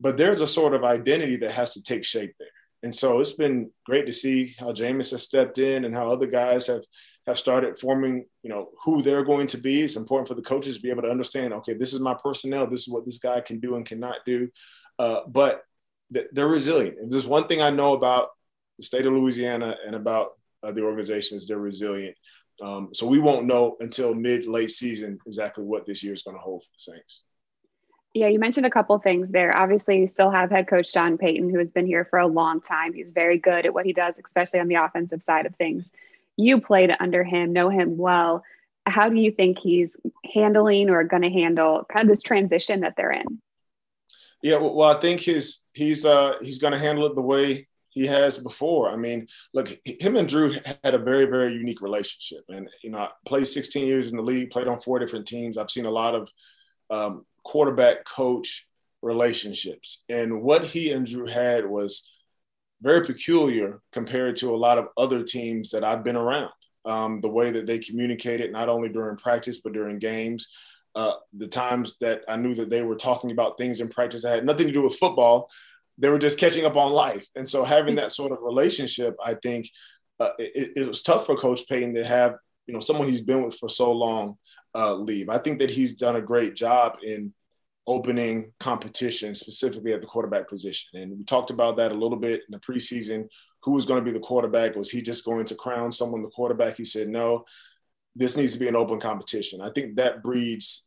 but 0.00 0.16
there's 0.16 0.40
a 0.40 0.46
sort 0.46 0.74
of 0.74 0.84
identity 0.84 1.36
that 1.36 1.52
has 1.52 1.74
to 1.74 1.82
take 1.82 2.04
shape 2.04 2.34
there. 2.38 2.48
And 2.84 2.94
so 2.94 3.20
it's 3.20 3.32
been 3.32 3.70
great 3.86 4.06
to 4.06 4.12
see 4.12 4.54
how 4.58 4.72
Jameis 4.72 5.12
has 5.12 5.22
stepped 5.22 5.58
in 5.58 5.84
and 5.84 5.94
how 5.94 6.08
other 6.08 6.26
guys 6.26 6.66
have 6.66 6.82
have 7.26 7.38
started 7.38 7.78
forming, 7.78 8.26
you 8.42 8.50
know, 8.50 8.70
who 8.84 9.02
they're 9.02 9.24
going 9.24 9.46
to 9.48 9.58
be. 9.58 9.82
It's 9.82 9.96
important 9.96 10.28
for 10.28 10.34
the 10.34 10.42
coaches 10.42 10.76
to 10.76 10.82
be 10.82 10.90
able 10.90 11.02
to 11.02 11.10
understand, 11.10 11.52
okay, 11.54 11.74
this 11.74 11.94
is 11.94 12.00
my 12.00 12.14
personnel. 12.14 12.66
This 12.66 12.82
is 12.82 12.88
what 12.88 13.04
this 13.04 13.18
guy 13.18 13.40
can 13.40 13.60
do 13.60 13.76
and 13.76 13.86
cannot 13.86 14.16
do. 14.26 14.48
Uh, 14.98 15.20
but 15.28 15.62
they're 16.10 16.48
resilient. 16.48 16.98
And 16.98 17.10
there's 17.10 17.26
one 17.26 17.46
thing 17.46 17.62
I 17.62 17.70
know 17.70 17.94
about 17.94 18.30
the 18.78 18.84
state 18.84 19.06
of 19.06 19.12
Louisiana 19.12 19.76
and 19.86 19.94
about 19.94 20.30
uh, 20.62 20.72
the 20.72 20.82
organization 20.82 21.38
is 21.38 21.46
they're 21.46 21.58
resilient. 21.58 22.16
Um, 22.60 22.90
so 22.92 23.06
we 23.06 23.18
won't 23.18 23.46
know 23.46 23.76
until 23.80 24.14
mid 24.14 24.46
late 24.46 24.70
season 24.70 25.18
exactly 25.26 25.64
what 25.64 25.86
this 25.86 26.02
year 26.02 26.14
is 26.14 26.22
going 26.22 26.36
to 26.36 26.42
hold 26.42 26.62
for 26.62 26.68
the 26.68 26.92
Saints. 26.92 27.22
Yeah, 28.14 28.28
you 28.28 28.38
mentioned 28.38 28.66
a 28.66 28.70
couple 28.70 28.98
things 28.98 29.30
there. 29.30 29.56
Obviously, 29.56 29.98
you 30.00 30.06
still 30.06 30.30
have 30.30 30.50
head 30.50 30.68
coach 30.68 30.92
Sean 30.92 31.16
Payton, 31.16 31.48
who 31.48 31.58
has 31.58 31.70
been 31.70 31.86
here 31.86 32.04
for 32.04 32.18
a 32.18 32.26
long 32.26 32.60
time. 32.60 32.92
He's 32.92 33.10
very 33.10 33.38
good 33.38 33.64
at 33.64 33.72
what 33.72 33.86
he 33.86 33.94
does, 33.94 34.14
especially 34.22 34.60
on 34.60 34.68
the 34.68 34.74
offensive 34.74 35.22
side 35.22 35.46
of 35.46 35.56
things. 35.56 35.90
You 36.36 36.60
played 36.60 36.90
under 36.98 37.24
him, 37.24 37.52
know 37.52 37.68
him 37.68 37.96
well. 37.96 38.42
How 38.86 39.08
do 39.08 39.16
you 39.16 39.30
think 39.30 39.58
he's 39.58 39.96
handling 40.34 40.90
or 40.90 41.04
going 41.04 41.22
to 41.22 41.30
handle 41.30 41.84
kind 41.90 42.08
of 42.08 42.12
this 42.12 42.22
transition 42.22 42.80
that 42.80 42.94
they're 42.96 43.12
in? 43.12 43.40
Yeah, 44.42 44.56
well, 44.56 44.90
I 44.90 44.98
think 44.98 45.20
his 45.20 45.60
he's 45.72 46.04
uh 46.04 46.32
he's 46.42 46.58
going 46.58 46.72
to 46.72 46.78
handle 46.78 47.06
it 47.06 47.14
the 47.14 47.20
way 47.20 47.68
he 47.92 48.06
has 48.06 48.38
before. 48.38 48.90
I 48.90 48.96
mean, 48.96 49.28
look, 49.52 49.68
him 49.84 50.16
and 50.16 50.28
Drew 50.28 50.56
had 50.82 50.94
a 50.94 50.98
very, 50.98 51.26
very 51.26 51.52
unique 51.52 51.82
relationship. 51.82 52.44
And, 52.48 52.68
you 52.82 52.90
know, 52.90 52.98
I 52.98 53.08
played 53.26 53.46
16 53.46 53.86
years 53.86 54.10
in 54.10 54.16
the 54.16 54.22
league, 54.22 54.50
played 54.50 54.66
on 54.66 54.80
four 54.80 54.98
different 54.98 55.26
teams. 55.26 55.58
I've 55.58 55.70
seen 55.70 55.84
a 55.84 55.90
lot 55.90 56.14
of 56.14 56.30
um, 56.88 57.26
quarterback 57.44 58.04
coach 58.04 58.66
relationships. 59.02 60.04
And 60.08 60.42
what 60.42 60.64
he 60.64 60.92
and 60.92 61.06
Drew 61.06 61.26
had 61.26 61.66
was 61.66 62.10
very 62.82 63.04
peculiar 63.04 63.80
compared 63.92 64.36
to 64.36 64.54
a 64.54 64.56
lot 64.56 64.78
of 64.78 64.88
other 64.96 65.22
teams 65.22 65.70
that 65.70 65.84
I've 65.84 66.04
been 66.04 66.16
around. 66.16 66.50
Um, 66.84 67.20
the 67.20 67.28
way 67.28 67.52
that 67.52 67.64
they 67.64 67.78
communicated, 67.78 68.50
not 68.50 68.68
only 68.68 68.88
during 68.88 69.16
practice, 69.16 69.60
but 69.60 69.72
during 69.72 70.00
games. 70.00 70.48
Uh, 70.94 71.14
the 71.32 71.46
times 71.46 71.96
that 72.00 72.22
I 72.28 72.36
knew 72.36 72.54
that 72.56 72.70
they 72.70 72.82
were 72.82 72.96
talking 72.96 73.30
about 73.30 73.56
things 73.56 73.80
in 73.80 73.88
practice 73.88 74.24
that 74.24 74.34
had 74.34 74.44
nothing 74.44 74.66
to 74.66 74.72
do 74.72 74.82
with 74.82 74.96
football, 74.96 75.48
they 75.96 76.10
were 76.10 76.18
just 76.18 76.40
catching 76.40 76.66
up 76.66 76.76
on 76.76 76.92
life. 76.92 77.26
And 77.36 77.48
so 77.48 77.64
having 77.64 77.94
that 77.94 78.12
sort 78.12 78.32
of 78.32 78.38
relationship, 78.42 79.16
I 79.24 79.34
think 79.34 79.70
uh, 80.18 80.30
it, 80.38 80.72
it, 80.76 80.88
was 80.88 81.02
tough 81.02 81.24
for 81.26 81.36
Coach 81.36 81.66
Payton 81.68 81.94
to 81.94 82.04
have, 82.04 82.34
you 82.66 82.74
know, 82.74 82.80
someone 82.80 83.08
he's 83.08 83.22
been 83.22 83.44
with 83.44 83.56
for 83.56 83.68
so 83.68 83.92
long 83.92 84.36
uh, 84.74 84.94
leave. 84.94 85.28
I 85.28 85.38
think 85.38 85.60
that 85.60 85.70
he's 85.70 85.94
done 85.94 86.16
a 86.16 86.20
great 86.20 86.54
job 86.54 86.96
in 87.02 87.32
opening 87.86 88.52
competition, 88.60 89.34
specifically 89.34 89.92
at 89.92 90.00
the 90.00 90.06
quarterback 90.06 90.48
position. 90.48 91.00
And 91.00 91.18
we 91.18 91.24
talked 91.24 91.50
about 91.50 91.76
that 91.76 91.92
a 91.92 91.96
little 91.96 92.18
bit 92.18 92.42
in 92.48 92.52
the 92.52 92.58
preseason. 92.58 93.28
Who 93.64 93.72
was 93.72 93.86
going 93.86 94.00
to 94.00 94.04
be 94.04 94.16
the 94.16 94.24
quarterback? 94.24 94.76
Was 94.76 94.90
he 94.90 95.02
just 95.02 95.24
going 95.24 95.44
to 95.46 95.54
crown 95.54 95.92
someone 95.92 96.22
the 96.22 96.28
quarterback? 96.28 96.76
He 96.76 96.84
said, 96.84 97.08
no, 97.08 97.44
this 98.14 98.36
needs 98.36 98.52
to 98.52 98.58
be 98.58 98.68
an 98.68 98.76
open 98.76 99.00
competition. 99.00 99.60
I 99.60 99.70
think 99.70 99.96
that 99.96 100.22
breeds 100.22 100.84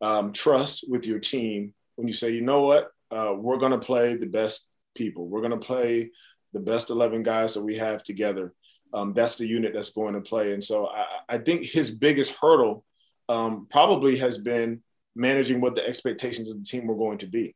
um, 0.00 0.32
trust 0.32 0.84
with 0.88 1.06
your 1.06 1.20
team 1.20 1.74
when 1.96 2.08
you 2.08 2.14
say, 2.14 2.30
you 2.30 2.42
know 2.42 2.62
what, 2.62 2.90
uh, 3.10 3.34
we're 3.36 3.58
going 3.58 3.72
to 3.72 3.78
play 3.78 4.16
the 4.16 4.26
best 4.26 4.68
people. 4.94 5.28
We're 5.28 5.42
going 5.42 5.58
to 5.58 5.66
play 5.66 6.10
the 6.52 6.60
best 6.60 6.90
11 6.90 7.22
guys 7.22 7.54
that 7.54 7.64
we 7.64 7.76
have 7.76 8.02
together. 8.02 8.52
Um, 8.94 9.14
that's 9.14 9.36
the 9.36 9.46
unit 9.46 9.72
that's 9.74 9.90
going 9.90 10.14
to 10.14 10.20
play. 10.20 10.52
And 10.52 10.62
so 10.62 10.88
I, 10.88 11.06
I 11.28 11.38
think 11.38 11.64
his 11.64 11.90
biggest 11.90 12.34
hurdle 12.40 12.84
um, 13.28 13.66
probably 13.70 14.16
has 14.18 14.38
been 14.38 14.82
managing 15.14 15.60
what 15.60 15.74
the 15.74 15.86
expectations 15.86 16.50
of 16.50 16.58
the 16.58 16.64
team 16.64 16.86
were 16.86 16.96
going 16.96 17.18
to 17.18 17.26
be. 17.26 17.54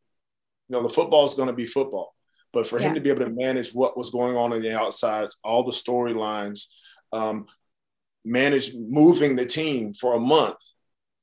You 0.69 0.73
know, 0.73 0.83
the 0.83 0.95
football 0.95 1.25
is 1.25 1.35
going 1.35 1.49
to 1.49 1.55
be 1.55 1.67
football, 1.67 2.15
but 2.53 2.67
for 2.67 2.79
yeah. 2.81 2.89
him 2.89 2.95
to 2.95 3.01
be 3.01 3.11
able 3.11 3.25
to 3.25 3.31
manage 3.31 3.73
what 3.73 3.97
was 3.97 4.11
going 4.11 4.37
on 4.37 4.53
on 4.53 4.63
the 4.63 4.77
outside, 4.77 5.29
all 5.45 5.65
the 5.65 5.73
storylines, 5.73 6.67
um, 7.13 7.47
manage 8.25 8.75
moving 8.75 9.37
the 9.37 9.47
team 9.47 9.95
for 9.95 10.15
a 10.15 10.21
month 10.21 10.57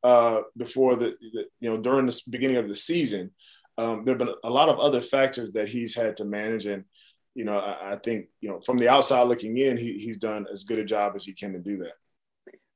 uh, 0.03 0.41
before 0.57 0.95
the, 0.95 1.15
the, 1.33 1.45
you 1.59 1.69
know 1.69 1.77
during 1.77 2.05
the 2.05 2.21
beginning 2.29 2.57
of 2.57 2.69
the 2.69 2.75
season, 2.75 3.31
um, 3.77 4.05
there 4.05 4.13
have 4.13 4.19
been 4.19 4.35
a 4.43 4.49
lot 4.49 4.69
of 4.69 4.79
other 4.79 5.01
factors 5.01 5.51
that 5.53 5.69
he's 5.69 5.95
had 5.95 6.17
to 6.17 6.25
manage. 6.25 6.65
And, 6.65 6.85
you 7.35 7.45
know, 7.45 7.57
I, 7.57 7.93
I 7.93 7.95
think, 7.97 8.27
you 8.41 8.49
know, 8.49 8.59
from 8.65 8.77
the 8.77 8.89
outside 8.89 9.23
looking 9.23 9.57
in, 9.57 9.77
he, 9.77 9.93
he's 9.93 10.17
done 10.17 10.45
as 10.51 10.63
good 10.63 10.79
a 10.79 10.85
job 10.85 11.13
as 11.15 11.25
he 11.25 11.33
can 11.33 11.53
to 11.53 11.59
do 11.59 11.77
that. 11.77 11.93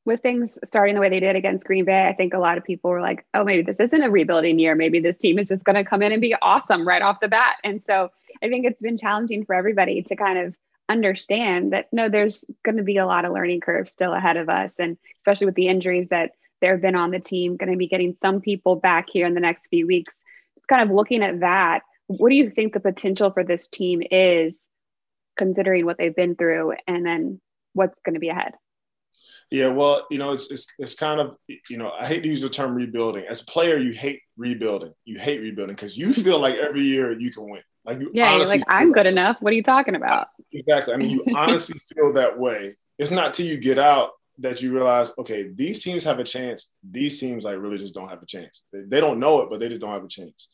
With 0.08 0.22
things 0.22 0.58
starting 0.64 0.96
the 0.96 1.02
way 1.02 1.10
they 1.10 1.20
did 1.20 1.36
against 1.36 1.68
Green 1.68 1.84
Bay, 1.84 2.08
I 2.08 2.14
think 2.14 2.34
a 2.34 2.40
lot 2.40 2.58
of 2.58 2.64
people 2.64 2.90
were 2.90 3.02
like, 3.02 3.26
oh, 3.34 3.44
maybe 3.44 3.62
this 3.62 3.82
isn't 3.82 4.02
a 4.02 4.10
rebuilding 4.10 4.58
year. 4.58 4.74
Maybe 4.74 5.02
this 5.02 5.18
team 5.18 5.38
is 5.38 5.50
just 5.50 5.66
going 5.66 5.76
to 5.76 5.84
come 5.84 6.02
in 6.02 6.14
and 6.14 6.22
be 6.22 6.34
awesome 6.42 6.88
right 6.88 7.02
off 7.02 7.20
the 7.20 7.28
bat. 7.28 7.58
And 7.64 7.84
so 7.86 8.10
I 8.42 8.48
think 8.48 8.66
it's 8.66 8.82
been 8.82 8.98
challenging 8.98 9.44
for 9.44 9.54
everybody 9.54 10.02
to 10.04 10.16
kind 10.16 10.40
of 10.40 10.56
understand 10.88 11.74
that 11.74 11.92
no, 11.92 12.08
there's 12.08 12.46
going 12.64 12.78
to 12.78 12.84
be 12.84 12.96
a 12.96 13.06
lot 13.06 13.26
of 13.26 13.34
learning 13.34 13.60
curves 13.60 13.92
still 13.92 14.14
ahead 14.14 14.38
of 14.38 14.48
us. 14.48 14.80
And 14.80 14.98
especially 15.20 15.48
with 15.48 15.56
the 15.56 15.68
injuries 15.68 16.08
that 16.10 16.32
there 16.62 16.72
have 16.72 16.82
been 16.82 16.96
on 16.96 17.12
the 17.12 17.20
team, 17.20 17.58
going 17.58 17.74
to 17.74 17.78
be 17.78 17.88
getting 17.88 18.16
some 18.22 18.40
people 18.40 18.78
back 18.78 19.08
here 19.12 19.28
in 19.28 19.34
the 19.34 19.42
next 19.42 19.68
few 19.68 19.86
weeks 19.86 20.24
It's 20.56 20.66
kind 20.66 20.90
of 20.90 20.96
looking 20.96 21.24
at 21.24 21.42
that, 21.42 21.82
what 22.08 22.30
do 22.30 22.36
you 22.36 22.50
think 22.50 22.74
the 22.74 22.80
potential 22.80 23.32
for 23.32 23.44
this 23.44 23.68
team 23.68 24.02
is, 24.10 24.68
considering 25.38 25.86
what 25.86 25.98
they've 25.98 26.16
been 26.16 26.36
through, 26.36 26.74
and 26.88 27.06
then 27.06 27.40
what's 27.74 28.00
going 28.04 28.16
to 28.16 28.20
be 28.20 28.30
ahead? 28.30 28.54
Yeah, 29.50 29.70
well, 29.70 30.06
you 30.12 30.18
know, 30.18 30.34
it's, 30.34 30.52
it's 30.52 30.68
it's 30.78 30.96
kind 30.96 31.20
of 31.20 31.36
you 31.70 31.78
know 31.78 31.92
I 31.92 32.06
hate 32.06 32.22
to 32.24 32.30
use 32.30 32.42
the 32.42 32.50
term 32.50 32.76
rebuilding. 32.76 33.26
As 33.30 33.42
a 33.42 33.46
player, 33.46 33.78
you 33.78 33.92
hate 33.92 34.22
rebuilding. 34.36 34.94
You 35.06 35.20
hate 35.20 35.40
rebuilding 35.40 35.76
because 35.76 35.98
you 35.98 36.14
feel 36.14 36.40
like 36.40 36.56
every 36.56 36.84
year 36.84 37.18
you 37.18 37.32
can 37.32 37.50
win. 37.50 37.62
Like 37.86 38.00
you 38.00 38.12
yeah, 38.14 38.36
you're 38.36 38.46
like 38.46 38.64
I'm 38.68 38.92
good 38.92 39.06
enough. 39.06 39.38
What 39.40 39.54
are 39.54 39.56
you 39.56 39.64
talking 39.64 39.96
about? 39.96 40.28
Exactly. 40.52 40.94
I 40.94 40.98
mean, 40.98 41.12
you 41.12 41.26
honestly 41.36 41.80
feel 41.96 42.14
that 42.14 42.38
way. 42.38 42.74
It's 43.00 43.12
not 43.12 43.34
till 43.34 43.46
you 43.46 43.58
get 43.58 43.80
out 43.80 44.12
that 44.40 44.62
you 44.62 44.74
realize, 44.74 45.12
okay, 45.18 45.50
these 45.56 45.84
teams 45.84 46.04
have 46.04 46.20
a 46.20 46.24
chance. 46.24 46.70
These 46.88 47.20
teams 47.20 47.46
like 47.46 47.58
really 47.58 47.78
just 47.78 47.94
don't 47.94 48.10
have 48.10 48.22
a 48.22 48.26
chance. 48.26 48.66
They, 48.72 48.82
they 48.82 49.00
don't 49.00 49.20
know 49.20 49.42
it, 49.42 49.50
but 49.50 49.60
they 49.60 49.70
just 49.70 49.82
don't 49.82 49.92
have 49.92 50.04
a 50.04 50.10
chance. 50.10 50.50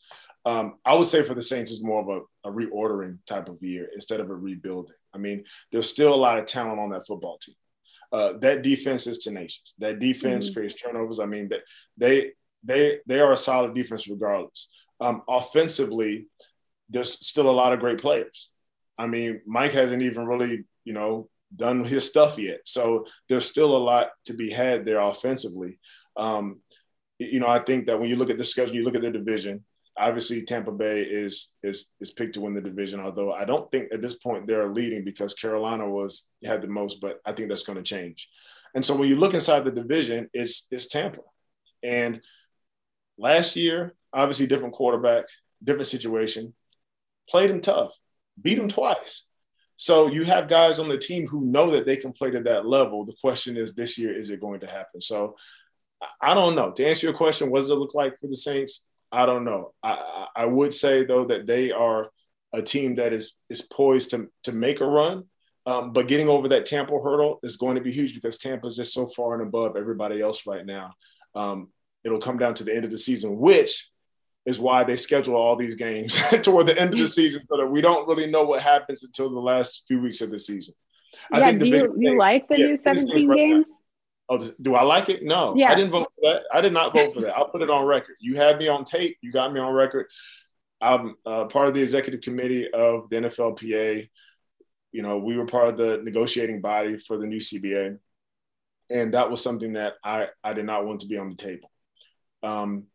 Um, 0.46 0.78
I 0.84 0.94
would 0.94 1.06
say 1.06 1.22
for 1.22 1.34
the 1.34 1.42
Saints 1.42 1.72
it's 1.72 1.82
more 1.82 2.02
of 2.02 2.08
a, 2.08 2.48
a, 2.48 2.52
reordering 2.52 3.18
type 3.26 3.48
of 3.48 3.62
year 3.62 3.88
instead 3.94 4.20
of 4.20 4.28
a 4.28 4.34
rebuilding. 4.34 4.94
I 5.14 5.18
mean, 5.18 5.44
there's 5.72 5.88
still 5.88 6.14
a 6.14 6.16
lot 6.16 6.38
of 6.38 6.44
talent 6.44 6.80
on 6.80 6.90
that 6.90 7.06
football 7.06 7.38
team. 7.38 7.54
Uh, 8.14 8.34
that 8.38 8.62
defense 8.62 9.08
is 9.08 9.18
tenacious. 9.18 9.74
That 9.80 9.98
defense 9.98 10.46
mm-hmm. 10.46 10.54
creates 10.54 10.80
turnovers. 10.80 11.18
I 11.18 11.26
mean, 11.26 11.50
they 11.98 12.30
they 12.62 13.00
they 13.08 13.18
are 13.18 13.32
a 13.32 13.36
solid 13.36 13.74
defense 13.74 14.06
regardless. 14.06 14.70
Um, 15.00 15.22
offensively, 15.28 16.28
there's 16.88 17.26
still 17.26 17.50
a 17.50 17.58
lot 17.60 17.72
of 17.72 17.80
great 17.80 18.00
players. 18.00 18.50
I 18.96 19.08
mean, 19.08 19.40
Mike 19.46 19.72
hasn't 19.72 20.02
even 20.02 20.26
really, 20.26 20.62
you 20.84 20.92
know, 20.92 21.28
done 21.56 21.84
his 21.94 22.06
stuff 22.06 22.38
yet. 22.38 22.60
So 22.66 23.04
there's 23.28 23.50
still 23.50 23.76
a 23.76 23.84
lot 23.90 24.10
to 24.26 24.34
be 24.34 24.48
had 24.48 24.84
there 24.84 25.00
offensively. 25.00 25.80
Um, 26.16 26.60
you 27.18 27.40
know, 27.40 27.48
I 27.48 27.58
think 27.58 27.86
that 27.86 27.98
when 27.98 28.08
you 28.08 28.14
look 28.14 28.30
at 28.30 28.38
the 28.38 28.44
schedule, 28.44 28.76
you 28.76 28.84
look 28.84 28.94
at 28.94 29.02
their 29.02 29.10
division. 29.10 29.64
Obviously, 29.96 30.42
Tampa 30.42 30.72
Bay 30.72 31.02
is 31.02 31.52
is 31.62 31.92
is 32.00 32.10
picked 32.12 32.34
to 32.34 32.40
win 32.40 32.54
the 32.54 32.60
division. 32.60 33.00
Although 33.00 33.32
I 33.32 33.44
don't 33.44 33.70
think 33.70 33.92
at 33.92 34.00
this 34.00 34.14
point 34.14 34.46
they're 34.46 34.72
leading 34.72 35.04
because 35.04 35.34
Carolina 35.34 35.88
was 35.88 36.28
had 36.44 36.62
the 36.62 36.68
most, 36.68 37.00
but 37.00 37.20
I 37.24 37.32
think 37.32 37.48
that's 37.48 37.64
going 37.64 37.78
to 37.78 37.82
change. 37.82 38.28
And 38.74 38.84
so 38.84 38.96
when 38.96 39.08
you 39.08 39.16
look 39.16 39.34
inside 39.34 39.64
the 39.64 39.70
division, 39.70 40.28
it's 40.32 40.66
it's 40.70 40.88
Tampa. 40.88 41.20
And 41.82 42.20
last 43.18 43.54
year, 43.56 43.94
obviously 44.12 44.46
different 44.46 44.74
quarterback, 44.74 45.26
different 45.62 45.86
situation, 45.86 46.54
played 47.28 47.50
him 47.50 47.60
tough, 47.60 47.92
beat 48.40 48.58
him 48.58 48.68
twice. 48.68 49.26
So 49.76 50.08
you 50.08 50.24
have 50.24 50.48
guys 50.48 50.78
on 50.78 50.88
the 50.88 50.98
team 50.98 51.26
who 51.26 51.44
know 51.44 51.72
that 51.72 51.86
they 51.86 51.96
can 51.96 52.12
play 52.12 52.30
to 52.30 52.40
that 52.40 52.66
level. 52.66 53.04
The 53.04 53.16
question 53.20 53.56
is 53.56 53.74
this 53.74 53.98
year, 53.98 54.16
is 54.16 54.30
it 54.30 54.40
going 54.40 54.60
to 54.60 54.66
happen? 54.66 55.00
So 55.00 55.36
I 56.20 56.34
don't 56.34 56.54
know. 56.54 56.70
To 56.72 56.86
answer 56.86 57.06
your 57.06 57.16
question, 57.16 57.50
what 57.50 57.60
does 57.60 57.70
it 57.70 57.74
look 57.74 57.94
like 57.94 58.18
for 58.18 58.28
the 58.28 58.36
Saints? 58.36 58.86
I 59.14 59.26
don't 59.26 59.44
know. 59.44 59.72
I, 59.82 60.26
I 60.36 60.44
would 60.46 60.74
say 60.74 61.04
though 61.04 61.26
that 61.26 61.46
they 61.46 61.70
are 61.70 62.10
a 62.52 62.62
team 62.62 62.96
that 62.96 63.12
is 63.12 63.34
is 63.48 63.62
poised 63.62 64.10
to 64.10 64.28
to 64.44 64.52
make 64.52 64.80
a 64.80 64.86
run. 64.86 65.24
Um, 65.66 65.92
but 65.92 66.08
getting 66.08 66.28
over 66.28 66.48
that 66.48 66.66
Tampa 66.66 66.92
hurdle 66.92 67.40
is 67.42 67.56
going 67.56 67.76
to 67.76 67.80
be 67.80 67.90
huge 67.90 68.14
because 68.14 68.36
Tampa 68.36 68.66
is 68.66 68.76
just 68.76 68.92
so 68.92 69.06
far 69.06 69.32
and 69.32 69.42
above 69.42 69.76
everybody 69.76 70.20
else 70.20 70.46
right 70.46 70.64
now. 70.66 70.92
Um, 71.34 71.68
it'll 72.04 72.20
come 72.20 72.36
down 72.36 72.52
to 72.54 72.64
the 72.64 72.74
end 72.74 72.84
of 72.84 72.90
the 72.90 72.98
season, 72.98 73.38
which 73.38 73.90
is 74.44 74.60
why 74.60 74.84
they 74.84 74.96
schedule 74.96 75.36
all 75.36 75.56
these 75.56 75.74
games 75.74 76.20
toward 76.42 76.66
the 76.66 76.78
end 76.78 76.92
of 76.92 76.98
the 76.98 77.08
season 77.08 77.40
so 77.48 77.56
that 77.56 77.66
we 77.66 77.80
don't 77.80 78.06
really 78.06 78.30
know 78.30 78.42
what 78.42 78.60
happens 78.60 79.02
until 79.02 79.30
the 79.30 79.40
last 79.40 79.84
few 79.88 80.00
weeks 80.00 80.20
of 80.20 80.30
the 80.30 80.38
season. 80.38 80.74
I 81.32 81.38
yeah, 81.38 81.52
do 81.52 81.66
you, 81.66 81.94
you 81.96 82.18
like 82.18 82.46
the 82.48 82.58
yeah, 82.58 82.66
new 82.66 82.78
17 82.78 83.34
games? 83.34 83.66
Oh, 84.28 84.38
do 84.60 84.74
I 84.74 84.82
like 84.82 85.10
it? 85.10 85.22
No, 85.22 85.54
yeah. 85.54 85.70
I 85.70 85.74
didn't 85.74 85.90
vote 85.90 86.10
for 86.14 86.30
that. 86.30 86.42
I 86.52 86.60
did 86.60 86.72
not 86.72 86.94
vote 86.94 87.12
for 87.12 87.20
that. 87.20 87.36
I'll 87.36 87.48
put 87.48 87.62
it 87.62 87.70
on 87.70 87.84
record. 87.84 88.16
You 88.20 88.36
had 88.36 88.58
me 88.58 88.68
on 88.68 88.84
tape. 88.84 89.18
You 89.20 89.30
got 89.30 89.52
me 89.52 89.60
on 89.60 89.72
record. 89.72 90.06
I'm 90.80 91.14
uh, 91.26 91.44
part 91.44 91.68
of 91.68 91.74
the 91.74 91.82
executive 91.82 92.22
committee 92.22 92.70
of 92.72 93.08
the 93.10 93.16
NFLPA. 93.16 94.08
You 94.92 95.02
know, 95.02 95.18
we 95.18 95.36
were 95.36 95.46
part 95.46 95.68
of 95.68 95.76
the 95.76 96.00
negotiating 96.02 96.62
body 96.62 96.98
for 96.98 97.18
the 97.18 97.26
new 97.26 97.38
CBA, 97.38 97.98
and 98.90 99.14
that 99.14 99.30
was 99.30 99.42
something 99.42 99.74
that 99.74 99.94
I 100.02 100.28
I 100.42 100.54
did 100.54 100.64
not 100.64 100.86
want 100.86 101.00
to 101.00 101.06
be 101.06 101.18
on 101.18 101.28
the 101.30 101.36
table. 101.36 101.70
Um, 102.42 102.86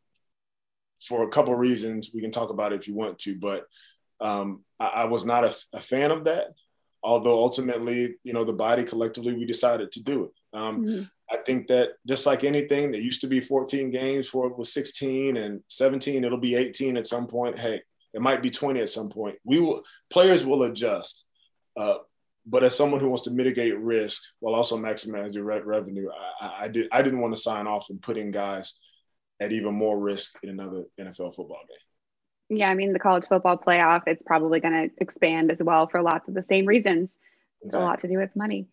for 1.01 1.23
a 1.23 1.29
couple 1.29 1.53
of 1.53 1.59
reasons. 1.59 2.11
We 2.13 2.21
can 2.21 2.31
talk 2.31 2.49
about 2.49 2.73
it 2.73 2.81
if 2.81 2.87
you 2.87 2.93
want 2.93 3.19
to, 3.19 3.37
but 3.37 3.65
um, 4.21 4.63
I, 4.79 4.87
I, 4.87 5.03
was 5.05 5.25
not 5.25 5.45
a, 5.45 5.55
a, 5.73 5.79
fan 5.79 6.11
of 6.11 6.25
that. 6.25 6.47
Although 7.01 7.39
ultimately, 7.39 8.15
you 8.23 8.33
know, 8.33 8.43
the 8.43 8.53
body 8.53 8.83
collectively 8.83 9.33
we 9.33 9.45
decided 9.45 9.93
to 9.93 10.03
do 10.03 10.25
it. 10.25 10.31
Um, 10.59 10.85
mm-hmm. 10.85 11.03
I 11.31 11.37
think 11.37 11.67
that 11.67 11.89
just 12.07 12.25
like 12.25 12.43
anything, 12.43 12.91
that 12.91 13.01
used 13.01 13.21
to 13.21 13.27
be 13.27 13.39
14 13.39 13.91
games, 13.91 14.27
for 14.27 14.47
it 14.47 14.57
was 14.57 14.73
16 14.73 15.37
and 15.37 15.61
17. 15.67 16.23
It'll 16.23 16.37
be 16.37 16.55
18 16.55 16.97
at 16.97 17.07
some 17.07 17.27
point. 17.27 17.59
Hey, 17.59 17.81
It 18.13 18.21
might 18.21 18.41
be 18.41 18.49
20 18.49 18.79
at 18.79 18.89
some 18.89 19.09
point. 19.09 19.37
We 19.43 19.59
will 19.59 19.83
players 20.09 20.45
will 20.45 20.63
adjust. 20.63 21.25
Uh, 21.77 21.95
but 22.45 22.63
as 22.63 22.75
someone 22.75 22.99
who 22.99 23.09
wants 23.09 23.23
to 23.23 23.31
mitigate 23.31 23.77
risk 23.77 24.23
while 24.39 24.55
also 24.55 24.75
maximizing 24.75 25.43
re- 25.45 25.61
revenue, 25.61 26.09
I, 26.41 26.63
I, 26.63 26.67
did 26.67 26.87
I 26.91 27.03
didn't 27.03 27.21
want 27.21 27.35
to 27.35 27.41
sign 27.41 27.67
off 27.67 27.87
and 27.89 28.01
putting 28.01 28.31
guys 28.31 28.73
at 29.39 29.51
even 29.51 29.75
more 29.75 29.97
risk 29.99 30.35
in 30.41 30.49
another 30.49 30.83
NFL 30.99 31.35
football 31.35 31.61
game. 31.67 32.57
Yeah, 32.57 32.69
I 32.69 32.73
mean 32.73 32.93
the 32.93 32.99
college 32.99 33.27
football 33.27 33.57
playoff, 33.57 34.03
it's 34.07 34.23
probably 34.23 34.59
going 34.59 34.89
to 34.89 34.95
expand 34.99 35.51
as 35.51 35.61
well 35.61 35.87
for 35.87 36.01
lots 36.01 36.27
of 36.27 36.33
the 36.33 36.41
same 36.41 36.65
reasons. 36.65 37.11
It's 37.61 37.67
exactly. 37.67 37.81
a 37.81 37.85
lot 37.85 37.99
to 37.99 38.07
do 38.07 38.17
with 38.17 38.35
money. 38.35 38.67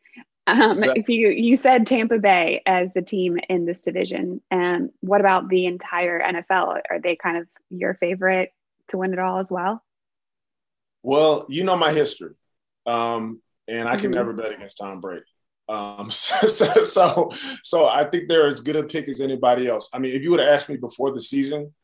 Um. 0.46 0.82
If 0.82 1.08
you 1.08 1.28
you 1.28 1.56
said 1.56 1.86
Tampa 1.86 2.18
Bay 2.18 2.62
as 2.66 2.90
the 2.94 3.02
team 3.02 3.38
in 3.48 3.64
this 3.64 3.82
division, 3.82 4.40
and 4.50 4.90
what 5.00 5.20
about 5.20 5.48
the 5.48 5.66
entire 5.66 6.20
NFL? 6.20 6.80
Are 6.90 7.00
they 7.02 7.16
kind 7.16 7.38
of 7.38 7.48
your 7.70 7.94
favorite 7.94 8.52
to 8.88 8.98
win 8.98 9.12
it 9.12 9.18
all 9.18 9.38
as 9.40 9.50
well? 9.50 9.82
Well, 11.02 11.46
you 11.48 11.64
know 11.64 11.76
my 11.76 11.92
history. 11.92 12.34
Um, 12.86 13.40
and 13.68 13.88
I 13.88 13.96
can 13.96 14.06
mm-hmm. 14.06 14.14
never 14.14 14.32
bet 14.32 14.52
against 14.52 14.78
Tom 14.78 15.00
Brady. 15.00 15.24
Um, 15.68 16.10
so, 16.12 16.46
so, 16.84 17.30
so, 17.62 17.88
I 17.88 18.04
think 18.04 18.28
they're 18.28 18.46
as 18.46 18.60
good 18.60 18.76
a 18.76 18.84
pick 18.84 19.08
as 19.08 19.20
anybody 19.20 19.66
else. 19.66 19.88
I 19.92 19.98
mean, 19.98 20.14
if 20.14 20.22
you 20.22 20.30
would 20.30 20.40
have 20.40 20.48
asked 20.48 20.68
me 20.68 20.76
before 20.76 21.12
the 21.12 21.20
season, 21.20 21.74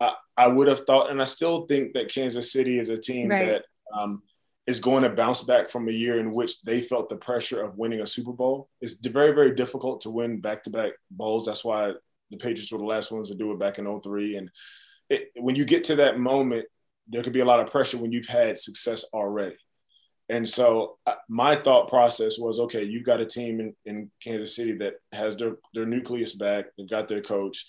I, 0.00 0.14
I 0.36 0.48
would 0.48 0.68
have 0.68 0.80
thought, 0.80 1.10
and 1.10 1.20
I 1.20 1.24
still 1.24 1.66
think 1.66 1.94
that 1.94 2.12
Kansas 2.12 2.52
City 2.52 2.78
is 2.78 2.90
a 2.90 2.98
team 2.98 3.28
right. 3.28 3.46
that 3.46 3.64
um, 3.94 4.22
is 4.66 4.80
going 4.80 5.04
to 5.04 5.10
bounce 5.10 5.42
back 5.42 5.70
from 5.70 5.88
a 5.88 5.92
year 5.92 6.18
in 6.18 6.32
which 6.32 6.60
they 6.62 6.80
felt 6.80 7.08
the 7.08 7.16
pressure 7.16 7.62
of 7.62 7.78
winning 7.78 8.00
a 8.00 8.06
Super 8.06 8.32
Bowl. 8.32 8.68
It's 8.80 8.94
very, 8.94 9.32
very 9.32 9.54
difficult 9.54 10.00
to 10.02 10.10
win 10.10 10.40
back-to-back 10.40 10.92
bowls. 11.10 11.46
That's 11.46 11.64
why 11.64 11.92
the 12.30 12.36
Patriots 12.36 12.72
were 12.72 12.78
the 12.78 12.84
last 12.84 13.12
ones 13.12 13.28
to 13.28 13.36
do 13.36 13.52
it 13.52 13.60
back 13.60 13.78
in 13.78 14.00
03. 14.00 14.36
And 14.36 14.50
it, 15.08 15.30
when 15.36 15.54
you 15.54 15.64
get 15.64 15.84
to 15.84 15.96
that 15.96 16.18
moment, 16.18 16.66
there 17.08 17.22
could 17.22 17.32
be 17.32 17.40
a 17.40 17.44
lot 17.44 17.60
of 17.60 17.70
pressure 17.70 17.98
when 17.98 18.10
you've 18.10 18.26
had 18.26 18.58
success 18.58 19.04
already. 19.12 19.56
And 20.28 20.48
so 20.48 20.98
uh, 21.06 21.14
my 21.28 21.54
thought 21.54 21.88
process 21.88 22.36
was, 22.36 22.58
okay, 22.58 22.82
you've 22.82 23.06
got 23.06 23.20
a 23.20 23.26
team 23.26 23.60
in, 23.60 23.76
in 23.84 24.10
Kansas 24.20 24.56
City 24.56 24.72
that 24.78 24.94
has 25.12 25.36
their, 25.36 25.56
their 25.72 25.86
nucleus 25.86 26.34
back. 26.34 26.64
They've 26.76 26.90
got 26.90 27.06
their 27.06 27.22
coach. 27.22 27.64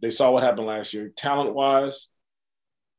They 0.00 0.10
saw 0.10 0.32
what 0.32 0.42
happened 0.42 0.66
last 0.66 0.92
year. 0.92 1.12
Talent 1.16 1.54
wise, 1.54 2.08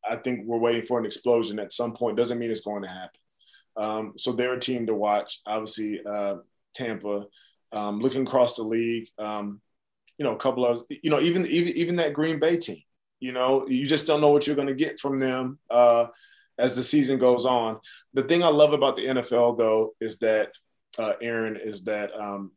I 0.09 0.15
think 0.15 0.45
we're 0.45 0.57
waiting 0.57 0.85
for 0.85 0.99
an 0.99 1.05
explosion 1.05 1.59
at 1.59 1.73
some 1.73 1.93
point. 1.93 2.17
Doesn't 2.17 2.39
mean 2.39 2.49
it's 2.49 2.61
going 2.61 2.83
to 2.83 2.87
happen. 2.87 3.19
Um, 3.75 4.13
so 4.17 4.31
they're 4.31 4.53
a 4.53 4.59
team 4.59 4.87
to 4.87 4.93
watch. 4.93 5.41
Obviously, 5.45 6.01
uh, 6.05 6.35
Tampa. 6.75 7.25
Um, 7.71 7.99
looking 7.99 8.21
across 8.21 8.53
the 8.53 8.63
league, 8.63 9.07
um, 9.17 9.59
you 10.19 10.25
know, 10.25 10.35
a 10.35 10.37
couple 10.37 10.63
of, 10.63 10.83
you 10.89 11.09
know, 11.09 11.19
even 11.19 11.43
even 11.47 11.75
even 11.75 11.95
that 11.95 12.13
Green 12.13 12.39
Bay 12.39 12.57
team. 12.57 12.83
You 13.19 13.31
know, 13.31 13.67
you 13.67 13.87
just 13.87 14.05
don't 14.05 14.21
know 14.21 14.31
what 14.31 14.45
you're 14.45 14.55
going 14.55 14.67
to 14.67 14.75
get 14.75 14.99
from 14.99 15.19
them. 15.19 15.57
Uh, 15.71 16.07
as 16.57 16.75
the 16.75 16.83
season 16.83 17.17
goes 17.17 17.45
on. 17.45 17.79
The 18.13 18.23
thing 18.23 18.43
I 18.43 18.47
love 18.47 18.73
about 18.73 18.95
the 18.95 19.05
NFL, 19.05 19.57
though, 19.57 19.93
is 19.99 20.19
that 20.19 20.51
uh, 20.97 21.13
Erin 21.21 21.57
is 21.61 21.83
that 21.85 22.11
um, 22.19 22.51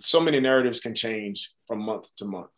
so 0.00 0.20
many 0.20 0.40
narratives 0.40 0.80
can 0.80 0.94
change 0.94 1.52
from 1.66 1.84
month 1.84 2.14
to 2.16 2.24
month, 2.24 2.50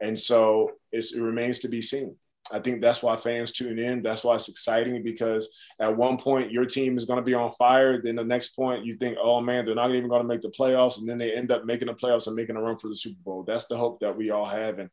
and 0.00 0.18
so 0.18 0.72
it 0.92 1.04
remains 1.20 1.60
to 1.60 1.68
be 1.68 1.82
seen. 1.82 2.16
I 2.52 2.58
think 2.58 2.80
that's 2.80 3.02
why 3.02 3.16
fans 3.16 3.52
tune 3.52 3.78
in. 3.78 4.02
That's 4.02 4.24
why 4.24 4.34
it's 4.34 4.48
exciting 4.48 5.02
because 5.02 5.48
at 5.80 5.96
one 5.96 6.16
point 6.16 6.50
your 6.50 6.64
team 6.64 6.96
is 6.96 7.04
going 7.04 7.18
to 7.18 7.24
be 7.24 7.34
on 7.34 7.52
fire. 7.52 8.00
Then 8.02 8.16
the 8.16 8.24
next 8.24 8.56
point 8.56 8.84
you 8.84 8.96
think, 8.96 9.18
oh 9.22 9.40
man, 9.40 9.64
they're 9.64 9.74
not 9.74 9.94
even 9.94 10.08
going 10.08 10.22
to 10.22 10.28
make 10.28 10.40
the 10.40 10.48
playoffs, 10.48 10.98
and 10.98 11.08
then 11.08 11.18
they 11.18 11.34
end 11.34 11.52
up 11.52 11.64
making 11.64 11.86
the 11.86 11.94
playoffs 11.94 12.26
and 12.26 12.36
making 12.36 12.56
a 12.56 12.60
run 12.60 12.78
for 12.78 12.88
the 12.88 12.96
Super 12.96 13.20
Bowl. 13.24 13.44
That's 13.44 13.66
the 13.66 13.76
hope 13.76 14.00
that 14.00 14.16
we 14.16 14.30
all 14.30 14.46
have, 14.46 14.78
and 14.78 14.90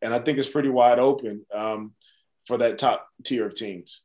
and 0.00 0.14
I 0.14 0.18
think 0.18 0.38
it's 0.38 0.50
pretty 0.50 0.68
wide 0.68 0.98
open. 0.98 1.44
Um, 1.52 1.94
for 2.46 2.58
that 2.58 2.78
top 2.78 3.08
tier 3.24 3.46
of 3.46 3.54
teams. 3.54 4.00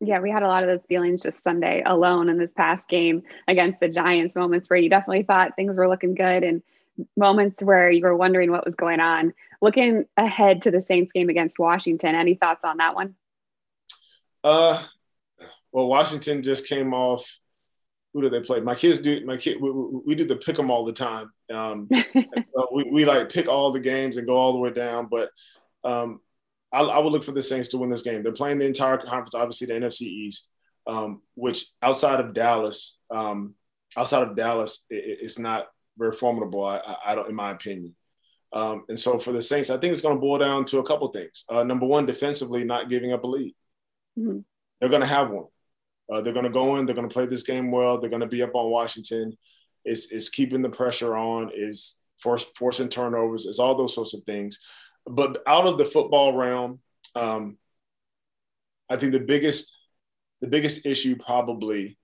Yeah, 0.00 0.20
we 0.20 0.30
had 0.30 0.42
a 0.42 0.46
lot 0.46 0.62
of 0.62 0.68
those 0.68 0.86
feelings 0.86 1.22
just 1.22 1.42
Sunday 1.42 1.82
alone 1.84 2.28
in 2.28 2.38
this 2.38 2.52
past 2.52 2.88
game 2.88 3.22
against 3.48 3.80
the 3.80 3.88
Giants. 3.88 4.36
Moments 4.36 4.70
where 4.70 4.78
you 4.78 4.88
definitely 4.88 5.24
thought 5.24 5.56
things 5.56 5.76
were 5.76 5.88
looking 5.88 6.14
good, 6.14 6.44
and 6.44 6.62
moments 7.16 7.62
where 7.62 7.90
you 7.90 8.02
were 8.02 8.16
wondering 8.16 8.50
what 8.50 8.64
was 8.64 8.76
going 8.76 9.00
on. 9.00 9.32
Looking 9.60 10.04
ahead 10.16 10.62
to 10.62 10.70
the 10.70 10.80
Saints 10.80 11.12
game 11.12 11.28
against 11.28 11.58
Washington, 11.58 12.14
any 12.14 12.34
thoughts 12.34 12.60
on 12.64 12.76
that 12.76 12.94
one? 12.94 13.14
Uh, 14.44 14.82
well, 15.72 15.86
Washington 15.86 16.42
just 16.42 16.68
came 16.68 16.94
off. 16.94 17.38
Who 18.14 18.22
did 18.22 18.32
they 18.32 18.40
play? 18.40 18.60
My 18.60 18.74
kids 18.74 19.00
do. 19.00 19.24
My 19.26 19.36
kid, 19.36 19.60
we, 19.60 19.70
we 19.70 20.14
do 20.14 20.26
the 20.26 20.36
pick 20.36 20.56
them 20.56 20.70
all 20.70 20.84
the 20.84 20.92
time. 20.92 21.30
Um, 21.52 21.88
we, 22.72 22.84
we 22.90 23.04
like 23.04 23.30
pick 23.30 23.48
all 23.48 23.72
the 23.72 23.80
games 23.80 24.16
and 24.16 24.26
go 24.26 24.36
all 24.36 24.52
the 24.52 24.58
way 24.58 24.70
down. 24.70 25.08
But 25.10 25.30
um, 25.84 26.20
I, 26.72 26.80
I, 26.80 26.98
would 26.98 27.12
look 27.12 27.24
for 27.24 27.32
the 27.32 27.42
Saints 27.42 27.68
to 27.70 27.78
win 27.78 27.90
this 27.90 28.02
game. 28.02 28.22
They're 28.22 28.32
playing 28.32 28.58
the 28.58 28.66
entire 28.66 28.98
conference, 28.98 29.34
obviously 29.34 29.66
the 29.66 29.74
NFC 29.74 30.02
East, 30.02 30.50
um, 30.86 31.22
which 31.34 31.66
outside 31.82 32.20
of 32.20 32.34
Dallas, 32.34 32.98
um, 33.10 33.54
outside 33.96 34.22
of 34.22 34.36
Dallas, 34.36 34.84
it, 34.90 35.18
it's 35.22 35.38
not 35.38 35.66
very 35.96 36.12
formidable. 36.12 36.64
I, 36.64 36.96
I, 37.06 37.14
don't, 37.14 37.28
in 37.28 37.36
my 37.36 37.50
opinion. 37.50 37.94
Um, 38.52 38.84
and 38.88 38.98
so 38.98 39.18
for 39.18 39.32
the 39.32 39.42
Saints, 39.42 39.70
I 39.70 39.76
think 39.76 39.92
it's 39.92 40.00
going 40.00 40.16
to 40.16 40.20
boil 40.20 40.38
down 40.38 40.64
to 40.66 40.78
a 40.78 40.84
couple 40.84 41.08
things. 41.08 41.44
Uh, 41.48 41.64
number 41.64 41.86
one, 41.86 42.06
defensively, 42.06 42.64
not 42.64 42.88
giving 42.88 43.12
up 43.12 43.24
a 43.24 43.26
lead. 43.26 43.54
Mm-hmm. 44.18 44.38
They're 44.80 44.90
going 44.90 45.02
to 45.02 45.06
have 45.06 45.30
one. 45.30 45.46
Uh, 46.10 46.22
they're 46.22 46.32
going 46.32 46.46
to 46.46 46.50
go 46.50 46.76
in. 46.76 46.86
They're 46.86 46.94
going 46.94 47.08
to 47.08 47.12
play 47.12 47.26
this 47.26 47.42
game 47.42 47.70
well. 47.70 48.00
They're 48.00 48.10
going 48.10 48.20
to 48.20 48.26
be 48.26 48.42
up 48.42 48.54
on 48.54 48.70
Washington. 48.70 49.36
It's, 49.84 50.10
it's 50.10 50.30
keeping 50.30 50.62
the 50.62 50.70
pressure 50.70 51.16
on. 51.16 51.50
Is 51.54 51.96
force, 52.22 52.46
forcing 52.56 52.88
turnovers. 52.88 53.46
It's 53.46 53.58
all 53.58 53.76
those 53.76 53.94
sorts 53.94 54.14
of 54.14 54.22
things 54.24 54.58
but 55.08 55.38
out 55.46 55.66
of 55.66 55.78
the 55.78 55.84
football 55.84 56.34
realm, 56.34 56.80
um, 57.14 57.56
I 58.90 58.96
think 58.96 59.12
the 59.12 59.20
biggest 59.20 59.72
the 60.40 60.46
biggest 60.46 60.86
issue 60.86 61.16
probably 61.16 61.98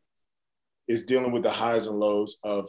is 0.89 1.05
dealing 1.05 1.31
with 1.31 1.45
the 1.45 1.53
highs 1.53 1.87
and 1.87 2.01
lows 2.01 2.39
of 2.43 2.69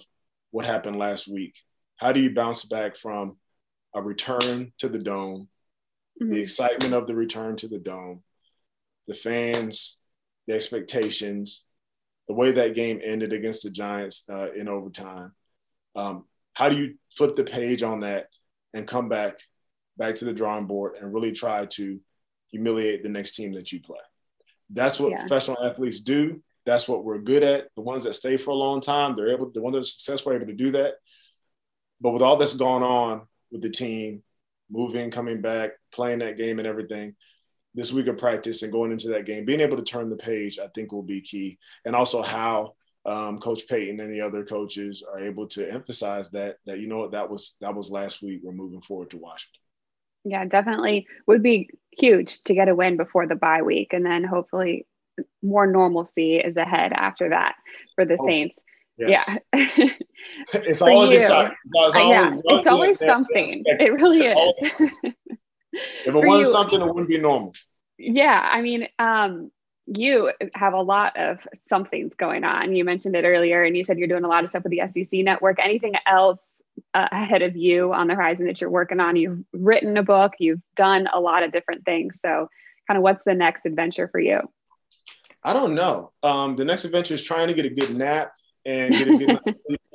what 0.52 0.66
happened 0.66 1.00
last 1.00 1.28
week. 1.28 1.56
How 1.98 2.12
do 2.12 2.20
you 2.20 2.36
bounce 2.36 2.66
back 2.66 2.96
from 2.96 3.38
a 3.96 4.02
return 4.02 4.72
to 4.80 4.90
the 4.90 5.00
dome, 5.00 5.48
mm-hmm. 6.22 6.34
the 6.34 6.42
excitement 6.42 6.94
of 6.94 7.08
the 7.08 7.16
return 7.16 7.56
to 7.58 7.68
the 7.68 7.80
dome, 7.80 8.22
the 9.08 9.14
fans, 9.16 9.98
the 10.48 10.54
expectations, 10.54 11.64
the 12.28 12.36
way 12.36 12.52
that 12.52 12.76
game 12.76 13.00
ended 13.04 13.34
against 13.34 13.64
the 13.64 13.72
Giants 13.72 14.26
uh, 14.30 14.52
in 14.52 14.68
overtime? 14.68 15.34
Um, 15.96 16.26
how 16.54 16.70
do 16.70 16.78
you 16.78 16.96
flip 17.16 17.36
the 17.36 17.44
page 17.44 17.82
on 17.82 18.02
that 18.02 18.28
and 18.74 18.88
come 18.88 19.10
back 19.10 19.40
back 19.98 20.16
to 20.16 20.26
the 20.26 20.34
drawing 20.34 20.68
board 20.68 20.96
and 21.00 21.14
really 21.14 21.32
try 21.32 21.66
to 21.66 22.00
humiliate 22.52 23.04
the 23.04 23.10
next 23.10 23.36
team 23.36 23.54
that 23.54 23.72
you 23.72 23.82
play. 23.82 23.98
That's 24.70 25.00
what 25.00 25.12
yeah. 25.12 25.20
professional 25.20 25.64
athletes 25.64 26.02
do. 26.02 26.42
That's 26.66 26.88
what 26.88 27.04
we're 27.04 27.20
good 27.20 27.44
at. 27.44 27.68
The 27.76 27.82
ones 27.82 28.04
that 28.04 28.16
stay 28.16 28.38
for 28.38 28.52
a 28.52 28.56
long 28.56 28.82
time, 28.82 29.16
they're 29.16 29.30
able. 29.30 29.52
The 29.54 29.62
ones 29.62 29.74
that 29.74 29.82
are 29.82 29.86
successful 29.86 30.32
are 30.32 30.36
able 30.36 30.48
to 30.48 30.54
do 30.54 30.72
that. 30.72 30.96
But 32.02 32.12
with 32.12 32.22
all 32.22 32.38
that's 32.38 32.56
going 32.56 32.84
on 32.84 33.22
with 33.56 33.64
the 33.64 33.70
team, 33.70 34.22
moving, 34.70 35.10
coming 35.10 35.42
back, 35.42 35.72
playing 35.94 36.20
that 36.20 36.38
game, 36.38 36.60
and 36.60 36.68
everything, 36.68 37.16
this 37.74 37.92
week 37.92 38.08
of 38.08 38.18
practice 38.18 38.64
and 38.64 38.72
going 38.72 38.92
into 38.92 39.10
that 39.10 39.26
game, 39.26 39.46
being 39.46 39.62
able 39.62 39.78
to 39.78 39.84
turn 39.84 40.10
the 40.10 40.16
page, 40.16 40.60
I 40.60 40.68
think 40.68 40.92
will 40.92 41.04
be 41.04 41.22
key. 41.22 41.58
And 41.86 41.96
also 41.96 42.22
how 42.22 42.74
um, 43.06 43.40
Coach 43.40 43.68
Payton 43.68 44.00
and 44.00 44.12
the 44.12 44.22
other 44.22 44.44
coaches 44.44 45.04
are 45.10 45.20
able 45.20 45.48
to 45.50 45.72
emphasize 45.72 46.32
that 46.32 46.58
that 46.66 46.80
you 46.80 46.88
know 46.88 46.98
what 46.98 47.12
that 47.12 47.30
was 47.30 47.56
that 47.62 47.76
was 47.76 47.90
last 47.90 48.22
week. 48.22 48.42
We're 48.44 48.52
moving 48.52 48.82
forward 48.82 49.12
to 49.12 49.18
Washington. 49.18 49.62
Yeah, 50.24 50.44
definitely 50.46 51.08
would 51.28 51.44
be 51.44 51.70
huge 51.92 52.42
to 52.44 52.56
get 52.56 52.68
a 52.68 52.76
win 52.76 52.98
before 52.98 53.28
the 53.28 53.36
bye 53.36 53.62
week. 53.62 53.94
And 53.94 54.06
then 54.06 54.24
hopefully 54.24 54.88
more 55.42 55.68
normalcy 55.68 56.38
is 56.38 56.58
ahead 56.58 56.92
after 56.94 57.30
that 57.30 57.56
for 57.96 58.06
the 58.06 58.18
Saints. 58.18 58.60
Yes. 58.98 59.40
Yeah. 59.54 59.70
it's 60.54 60.82
always 60.82 61.12
you, 61.12 61.18
exciting. 61.18 61.56
It's 61.74 61.96
always, 61.96 62.42
yeah, 62.46 62.58
it's 62.58 62.68
always 62.68 63.00
something. 63.00 63.64
it 63.66 63.94
really 63.94 64.20
is. 64.20 64.54
if 65.74 66.16
it 66.16 66.28
wasn't 66.28 66.50
something, 66.50 66.82
it 66.82 66.88
wouldn't 66.88 67.10
be 67.10 67.18
normal. 67.18 67.54
Yeah. 67.98 68.48
I 68.52 68.62
mean, 68.62 68.88
um, 69.00 69.52
you 69.88 70.32
have 70.54 70.74
a 70.74 70.82
lot 70.82 71.18
of 71.18 71.40
somethings 71.60 72.16
going 72.16 72.44
on. 72.44 72.76
You 72.76 72.84
mentioned 72.84 73.16
it 73.16 73.24
earlier, 73.24 73.64
and 73.64 73.78
you 73.78 73.84
said 73.84 74.00
you're 74.00 74.08
doing 74.08 74.24
a 74.24 74.28
lot 74.28 74.44
of 74.44 74.50
stuff 74.50 74.64
with 74.64 74.72
the 74.72 74.82
SEC 74.88 75.20
network. 75.20 75.60
Anything 75.60 75.94
else 76.08 76.40
uh, 76.94 77.08
ahead 77.12 77.42
of 77.42 77.56
you 77.56 77.94
on 77.94 78.08
the 78.08 78.16
horizon 78.16 78.48
that 78.48 78.60
you're 78.62 78.70
working 78.70 79.00
on. 79.00 79.16
You've 79.16 79.44
written 79.54 79.98
a 79.98 80.04
book, 80.04 80.34
you've 80.40 80.62
done 80.76 81.08
a 81.14 81.20
lot 81.20 81.44
of 81.44 81.52
different 81.52 81.86
things. 81.86 82.20
So, 82.22 82.50
kind 82.88 82.98
of 82.98 83.04
what's 83.04 83.24
the 83.24 83.34
next 83.34 83.66
adventure 83.66 84.08
for 84.08 84.20
you? 84.20 84.40
I 85.44 85.54
don't 85.54 85.76
know. 85.76 86.12
Um, 86.24 86.56
the 86.56 86.66
next 86.66 86.86
adventure 86.86 87.14
is 87.14 87.24
trying 87.24 87.48
to 87.48 87.54
get 87.54 87.66
a 87.66 87.70
good 87.70 87.96
nap 87.96 88.32
and 88.66 88.94
get 88.94 89.08
a 89.08 89.18
good 89.18 89.40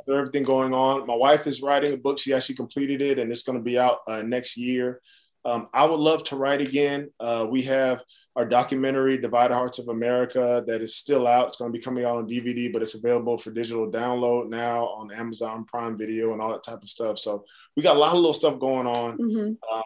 everything 0.08 0.42
going 0.42 0.74
on. 0.74 1.06
My 1.06 1.14
wife 1.14 1.46
is 1.46 1.62
writing 1.62 1.92
a 1.92 1.96
book. 1.96 2.18
She 2.18 2.34
actually 2.34 2.56
completed 2.56 3.02
it, 3.02 3.18
and 3.18 3.30
it's 3.30 3.42
going 3.42 3.58
to 3.58 3.64
be 3.64 3.78
out 3.78 3.98
uh, 4.08 4.22
next 4.22 4.56
year. 4.56 5.00
Um, 5.44 5.68
I 5.72 5.86
would 5.86 6.00
love 6.00 6.22
to 6.24 6.36
write 6.36 6.60
again. 6.60 7.10
Uh, 7.18 7.46
we 7.48 7.62
have 7.62 8.02
our 8.36 8.44
documentary, 8.44 9.18
Divided 9.18 9.54
Hearts 9.54 9.78
of 9.78 9.88
America, 9.88 10.62
that 10.66 10.82
is 10.82 10.94
still 10.94 11.26
out. 11.26 11.48
It's 11.48 11.56
going 11.56 11.72
to 11.72 11.76
be 11.76 11.82
coming 11.82 12.04
out 12.04 12.16
on 12.16 12.28
DVD, 12.28 12.72
but 12.72 12.82
it's 12.82 12.94
available 12.94 13.38
for 13.38 13.50
digital 13.50 13.90
download 13.90 14.48
now 14.48 14.86
on 14.86 15.12
Amazon 15.12 15.64
Prime 15.64 15.96
Video 15.96 16.32
and 16.32 16.40
all 16.40 16.52
that 16.52 16.62
type 16.62 16.82
of 16.82 16.88
stuff. 16.88 17.18
So 17.18 17.44
we 17.76 17.82
got 17.82 17.96
a 17.96 17.98
lot 17.98 18.10
of 18.10 18.16
little 18.16 18.32
stuff 18.32 18.60
going 18.60 18.86
on. 18.86 19.18
Mm-hmm. 19.18 19.76
Um, 19.76 19.82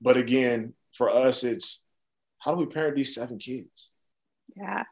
but 0.00 0.16
again, 0.16 0.74
for 0.94 1.10
us, 1.10 1.44
it's 1.44 1.82
how 2.38 2.54
do 2.54 2.58
we 2.58 2.66
parent 2.66 2.96
these 2.96 3.14
seven 3.14 3.38
kids? 3.38 3.92
Yeah. 4.56 4.84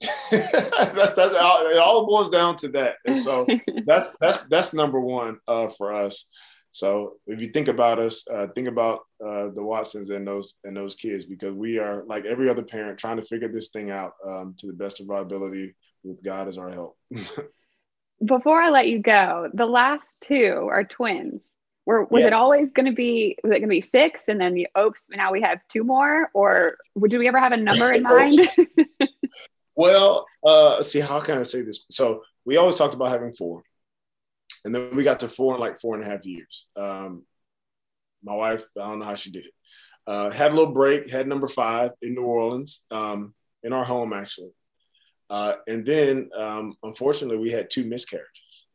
that's 0.30 1.12
that's 1.12 1.36
all, 1.36 1.66
it 1.66 1.76
all 1.76 2.06
boils 2.06 2.30
down 2.30 2.56
to 2.56 2.68
that. 2.68 2.96
And 3.04 3.16
so 3.16 3.46
that's 3.86 4.14
that's 4.20 4.44
that's 4.44 4.72
number 4.72 5.00
one 5.00 5.38
uh, 5.46 5.68
for 5.68 5.92
us. 5.92 6.28
So 6.72 7.14
if 7.26 7.40
you 7.40 7.48
think 7.48 7.68
about 7.68 7.98
us, 7.98 8.26
uh, 8.28 8.46
think 8.54 8.68
about 8.68 9.00
uh, 9.24 9.48
the 9.54 9.62
Watsons 9.62 10.10
and 10.10 10.26
those 10.26 10.56
and 10.64 10.76
those 10.76 10.94
kids 10.94 11.24
because 11.24 11.54
we 11.54 11.78
are 11.78 12.04
like 12.06 12.24
every 12.24 12.48
other 12.48 12.62
parent 12.62 12.98
trying 12.98 13.16
to 13.16 13.24
figure 13.24 13.48
this 13.48 13.70
thing 13.70 13.90
out 13.90 14.12
um, 14.26 14.54
to 14.58 14.66
the 14.66 14.72
best 14.72 15.00
of 15.00 15.10
our 15.10 15.20
ability 15.20 15.74
with 16.04 16.22
God 16.22 16.48
as 16.48 16.58
our 16.58 16.70
help. 16.70 16.96
Before 18.24 18.60
I 18.60 18.70
let 18.70 18.88
you 18.88 19.00
go, 19.00 19.48
the 19.52 19.66
last 19.66 20.20
two 20.20 20.68
are 20.70 20.84
twins. 20.84 21.44
Were, 21.86 22.04
was 22.04 22.20
yeah. 22.20 22.28
it 22.28 22.32
always 22.34 22.72
going 22.72 22.86
to 22.86 22.92
be 22.92 23.36
was 23.42 23.50
it 23.50 23.54
going 23.54 23.62
to 23.62 23.68
be 23.68 23.80
six 23.80 24.28
and 24.28 24.40
then 24.40 24.54
the 24.54 24.68
oops 24.78 25.08
now 25.10 25.32
we 25.32 25.40
have 25.40 25.58
two 25.68 25.82
more 25.82 26.28
or 26.34 26.76
would 26.94 27.12
we 27.12 27.26
ever 27.26 27.40
have 27.40 27.52
a 27.52 27.56
number 27.56 27.90
in 27.90 28.02
mind 28.02 28.38
well 29.80 30.26
uh 30.50 30.82
see 30.82 31.00
how 31.00 31.20
can 31.20 31.38
i 31.38 31.42
say 31.42 31.62
this 31.62 31.78
so 31.90 32.22
we 32.44 32.56
always 32.56 32.76
talked 32.76 32.94
about 32.94 33.12
having 33.16 33.32
four 33.32 33.62
and 34.64 34.74
then 34.74 34.94
we 34.94 35.04
got 35.04 35.20
to 35.20 35.28
four 35.28 35.54
in 35.54 35.60
like 35.60 35.80
four 35.80 35.94
and 35.94 36.04
a 36.04 36.08
half 36.08 36.24
years. 36.24 36.66
Um, 36.76 37.24
my 38.22 38.34
wife, 38.34 38.64
I 38.76 38.88
don't 38.88 38.98
know 38.98 39.04
how 39.04 39.14
she 39.14 39.30
did 39.30 39.46
it. 39.46 39.52
Uh, 40.06 40.30
had 40.30 40.52
a 40.52 40.56
little 40.56 40.72
break, 40.72 41.10
had 41.10 41.26
number 41.26 41.48
five 41.48 41.92
in 42.02 42.14
New 42.14 42.22
Orleans, 42.22 42.84
um, 42.90 43.34
in 43.62 43.72
our 43.72 43.84
home 43.84 44.12
actually. 44.12 44.50
Uh, 45.28 45.54
and 45.68 45.86
then, 45.86 46.28
um, 46.36 46.74
unfortunately, 46.82 47.38
we 47.38 47.50
had 47.50 47.70
two 47.70 47.84
miscarriages. 47.84 48.66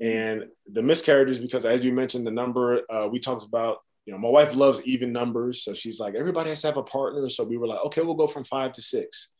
And 0.00 0.46
the 0.72 0.82
miscarriages, 0.82 1.38
because 1.38 1.66
as 1.66 1.84
you 1.84 1.92
mentioned, 1.92 2.26
the 2.26 2.30
number 2.30 2.82
uh, 2.88 3.08
we 3.08 3.20
talked 3.20 3.44
about, 3.44 3.78
you 4.06 4.12
know, 4.12 4.18
my 4.18 4.30
wife 4.30 4.54
loves 4.54 4.80
even 4.84 5.12
numbers. 5.12 5.62
So 5.62 5.74
she's 5.74 6.00
like, 6.00 6.14
everybody 6.14 6.48
has 6.48 6.62
to 6.62 6.68
have 6.68 6.76
a 6.78 6.82
partner. 6.82 7.28
So 7.28 7.44
we 7.44 7.58
were 7.58 7.66
like, 7.66 7.84
okay, 7.86 8.00
we'll 8.00 8.14
go 8.14 8.26
from 8.26 8.44
five 8.44 8.72
to 8.74 8.82
six. 8.82 9.32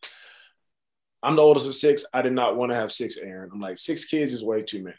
I'm 1.22 1.36
the 1.36 1.42
oldest 1.42 1.66
of 1.66 1.74
six. 1.74 2.04
I 2.12 2.22
did 2.22 2.32
not 2.32 2.56
want 2.56 2.70
to 2.70 2.76
have 2.76 2.92
six, 2.92 3.16
Erin. 3.16 3.50
I'm 3.52 3.60
like, 3.60 3.78
six 3.78 4.04
kids 4.04 4.32
is 4.32 4.44
way 4.44 4.62
too 4.62 4.82
many. 4.82 4.96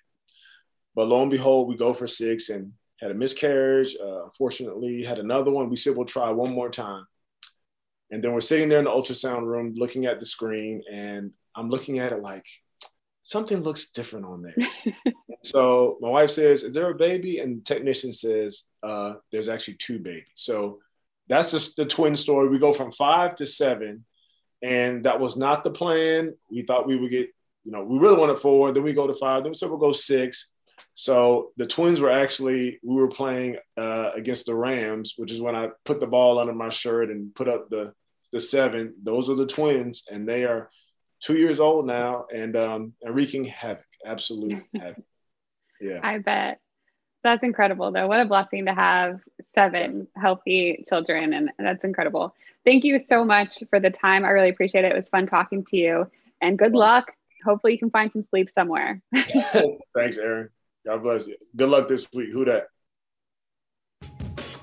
But 0.96 1.08
lo 1.08 1.22
and 1.22 1.32
behold, 1.32 1.68
we 1.68 1.78
go 1.78 1.94
for 1.94 2.08
six 2.08 2.50
and 2.50 2.74
had 3.00 3.12
a 3.12 3.14
miscarriage. 3.14 3.96
Uh, 4.02 4.26
unfortunately, 4.26 5.04
had 5.04 5.20
another 5.20 5.52
one. 5.52 5.70
We 5.70 5.78
said 5.78 5.96
we'll 5.96 6.06
try 6.06 6.30
one 6.30 6.52
more 6.52 6.70
time. 6.70 7.06
And 8.12 8.24
then 8.24 8.34
we're 8.34 8.42
sitting 8.42 8.70
there 8.70 8.80
in 8.80 8.86
the 8.86 8.92
ultrasound 8.92 9.46
room 9.46 9.74
looking 9.76 10.06
at 10.06 10.20
the 10.20 10.26
screen, 10.26 10.82
and 10.92 11.32
I'm 11.56 11.70
looking 11.70 12.00
at 12.00 12.12
it 12.12 12.22
like 12.22 12.46
something 13.24 13.62
looks 13.62 13.92
different 13.92 14.26
on 14.26 14.42
there. 14.42 15.14
so 15.44 15.98
my 16.02 16.10
wife 16.10 16.32
says, 16.32 16.64
Is 16.64 16.74
there 16.74 16.90
a 16.90 16.96
baby? 16.96 17.40
And 17.40 17.60
the 17.60 17.64
technician 17.64 18.14
says, 18.14 18.66
uh, 18.82 19.16
There's 19.32 19.50
actually 19.50 19.76
two 19.76 20.00
babies. 20.00 20.26
So 20.36 20.80
that's 21.28 21.52
just 21.52 21.78
the 21.78 21.86
twin 21.86 22.16
story. 22.16 22.50
We 22.50 22.58
go 22.58 22.74
from 22.74 22.92
five 22.92 23.36
to 23.36 23.46
seven, 23.46 24.06
and 24.62 25.06
that 25.06 25.20
was 25.20 25.38
not 25.38 25.64
the 25.64 25.72
plan. 25.72 26.34
We 26.52 26.64
thought 26.64 26.88
we 26.88 26.98
would 26.98 27.12
get, 27.12 27.30
you 27.64 27.72
know, 27.72 27.84
we 27.84 27.98
really 27.98 28.18
wanted 28.18 28.40
four. 28.40 28.72
Then 28.72 28.84
we 28.84 28.94
go 28.94 29.08
to 29.08 29.14
five. 29.14 29.44
Then 29.44 29.52
we 29.52 29.56
said 29.56 29.70
we'll 29.70 29.80
go 29.80 29.92
six. 29.92 30.52
So 30.96 31.52
the 31.58 31.68
Twins 31.68 32.00
were 32.00 32.12
actually 32.12 32.80
we 32.84 32.96
were 32.96 33.10
playing 33.10 33.58
uh, 33.78 34.12
against 34.16 34.46
the 34.46 34.56
Rams, 34.56 35.14
which 35.18 35.32
is 35.32 35.42
when 35.42 35.56
I 35.56 35.70
put 35.86 36.00
the 36.00 36.08
ball 36.08 36.40
under 36.40 36.54
my 36.54 36.70
shirt 36.70 37.10
and 37.10 37.34
put 37.34 37.48
up 37.48 37.70
the 37.70 37.94
the 38.32 38.40
seven. 38.40 38.94
Those 39.02 39.30
are 39.30 39.36
the 39.36 39.46
Twins, 39.46 40.06
and 40.10 40.28
they 40.28 40.46
are 40.46 40.70
two 41.22 41.38
years 41.38 41.60
old 41.60 41.86
now 41.86 42.26
and 42.34 42.56
um, 42.56 42.94
and 43.02 43.16
wreaking 43.16 43.46
havoc, 43.46 43.86
absolute 44.06 44.64
havoc. 44.76 45.04
Yeah, 45.82 46.00
I 46.04 46.20
bet. 46.20 46.60
That's 47.24 47.44
incredible, 47.44 47.92
though. 47.92 48.08
What 48.08 48.22
a 48.22 48.26
blessing 48.26 48.66
to 48.66 48.74
have 48.74 49.20
seven 49.54 50.08
healthy 50.16 50.84
children, 50.88 51.34
and 51.34 51.52
that's 51.58 51.84
incredible. 51.84 52.34
Thank 52.66 52.84
you 52.84 53.00
so 53.00 53.26
much 53.26 53.64
for 53.70 53.80
the 53.80 53.90
time. 53.90 54.24
I 54.24 54.30
really 54.30 54.50
appreciate 54.50 54.86
it. 54.86 54.92
It 54.92 54.96
was 54.96 55.10
fun 55.10 55.28
talking 55.28 55.64
to 55.66 55.78
you, 55.78 56.10
and 56.42 56.58
good 56.58 56.74
luck. 56.74 57.12
Hopefully, 57.44 57.74
you 57.74 57.80
can 57.80 57.90
find 57.90 58.12
some 58.12 58.24
sleep 58.24 58.50
somewhere. 58.50 59.02
Thanks, 59.14 60.18
Erin. 60.18 60.50
God 60.86 61.04
bless 61.04 61.28
you. 61.28 61.36
Good 61.56 61.70
luck 61.70 61.88
this 61.88 62.08
week. 62.14 62.30
Who 62.32 62.46
that? 62.46 62.68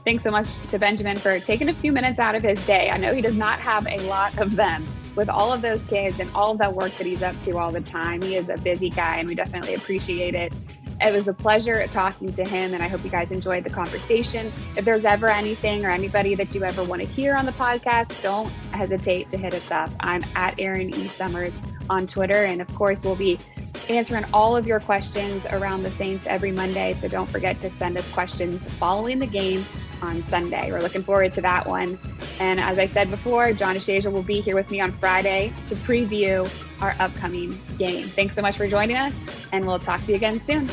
Thanks 0.07 0.23
so 0.23 0.31
much 0.31 0.59
to 0.69 0.79
Benjamin 0.79 1.17
for 1.17 1.41
taking 1.41 1.69
a 1.69 1.75
few 1.75 1.91
minutes 1.91 2.21
out 2.21 2.37
of 2.37 2.43
his 2.43 2.65
day. 2.65 2.91
I 2.91 2.97
know 2.97 3.13
he 3.13 3.21
does 3.21 3.37
not 3.37 3.59
have 3.61 3.87
a 3.89 3.99
lot 4.09 4.39
of 4.39 4.55
them. 4.55 4.87
With 5.17 5.29
all 5.29 5.53
of 5.53 5.63
those 5.63 5.83
kids 5.85 6.21
and 6.21 6.31
all 6.35 6.53
of 6.53 6.59
that 6.59 6.73
work 6.73 6.93
that 6.93 7.07
he's 7.07 7.23
up 7.23 7.39
to 7.41 7.59
all 7.59 7.73
the 7.73 7.81
time, 7.81 8.23
he 8.23 8.37
is 8.37 8.49
a 8.49 8.57
busy 8.57 8.89
guy, 8.89 9.17
and 9.17 9.29
we 9.29 9.35
definitely 9.35 9.75
appreciate 9.75 10.35
it. 10.35 10.53
It 11.01 11.13
was 11.13 11.29
a 11.29 11.35
pleasure 11.35 11.87
talking 11.89 12.33
to 12.33 12.45
him, 12.45 12.73
and 12.73 12.83
I 12.83 12.89
hope 12.89 13.05
you 13.05 13.11
guys 13.11 13.31
enjoyed 13.31 13.65
the 13.65 13.71
conversation. 13.71 14.53
If 14.77 14.85
there's 14.85 15.05
ever 15.05 15.29
anything 15.29 15.85
or 15.85 15.91
anybody 15.91 16.35
that 16.37 16.55
you 16.55 16.65
ever 16.65 16.83
want 16.85 17.03
to 17.03 17.09
hear 17.09 17.35
on 17.35 17.45
the 17.45 17.53
podcast, 17.53 18.23
don't 18.23 18.51
hesitate 18.73 19.29
to 19.31 19.37
hit 19.37 19.53
us 19.55 19.71
up. 19.71 19.91
I'm 20.01 20.25
at 20.35 20.59
Erin 20.59 20.95
E. 20.95 21.07
Summers 21.09 21.61
on 21.91 22.07
Twitter, 22.07 22.45
and 22.45 22.63
of 22.63 22.75
course, 22.75 23.05
we'll 23.05 23.15
be 23.15 23.39
answering 23.89 24.25
all 24.33 24.57
of 24.57 24.67
your 24.67 24.81
questions 24.81 25.47
around 25.47 25.83
the 25.83 25.91
Saints 25.91 26.27
every 26.27 26.53
Monday. 26.53 26.95
So 26.95 27.09
don't 27.09 27.29
forget 27.29 27.61
to 27.61 27.71
send 27.71 27.97
us 27.97 28.09
questions 28.11 28.67
following 28.79 29.19
the 29.19 29.27
game 29.27 29.65
on 30.03 30.25
Sunday. 30.25 30.71
We're 30.71 30.81
looking 30.81 31.03
forward 31.03 31.33
to 31.33 31.41
that 31.43 31.67
one. 31.67 31.99
And 32.41 32.61
as 32.61 32.79
I 32.79 32.87
said 32.87 33.11
before, 33.11 33.53
John 33.53 33.77
DeShazier 33.77 34.13
will 34.13 34.23
be 34.23 34.41
here 34.41 34.55
with 34.55 34.71
me 34.71 34.81
on 34.81 34.93
Friday 34.99 35.53
to 35.67 35.77
preview 35.77 36.51
our 36.81 36.95
upcoming 36.99 37.61
game. 37.79 38.07
Thanks 38.07 38.35
so 38.35 38.43
much 38.43 38.57
for 38.57 38.69
joining 38.69 38.97
us, 38.97 39.15
and 39.53 39.67
we'll 39.67 39.79
talk 39.79 40.03
to 40.05 40.13
you 40.13 40.17
again 40.17 40.41
soon. 40.41 40.69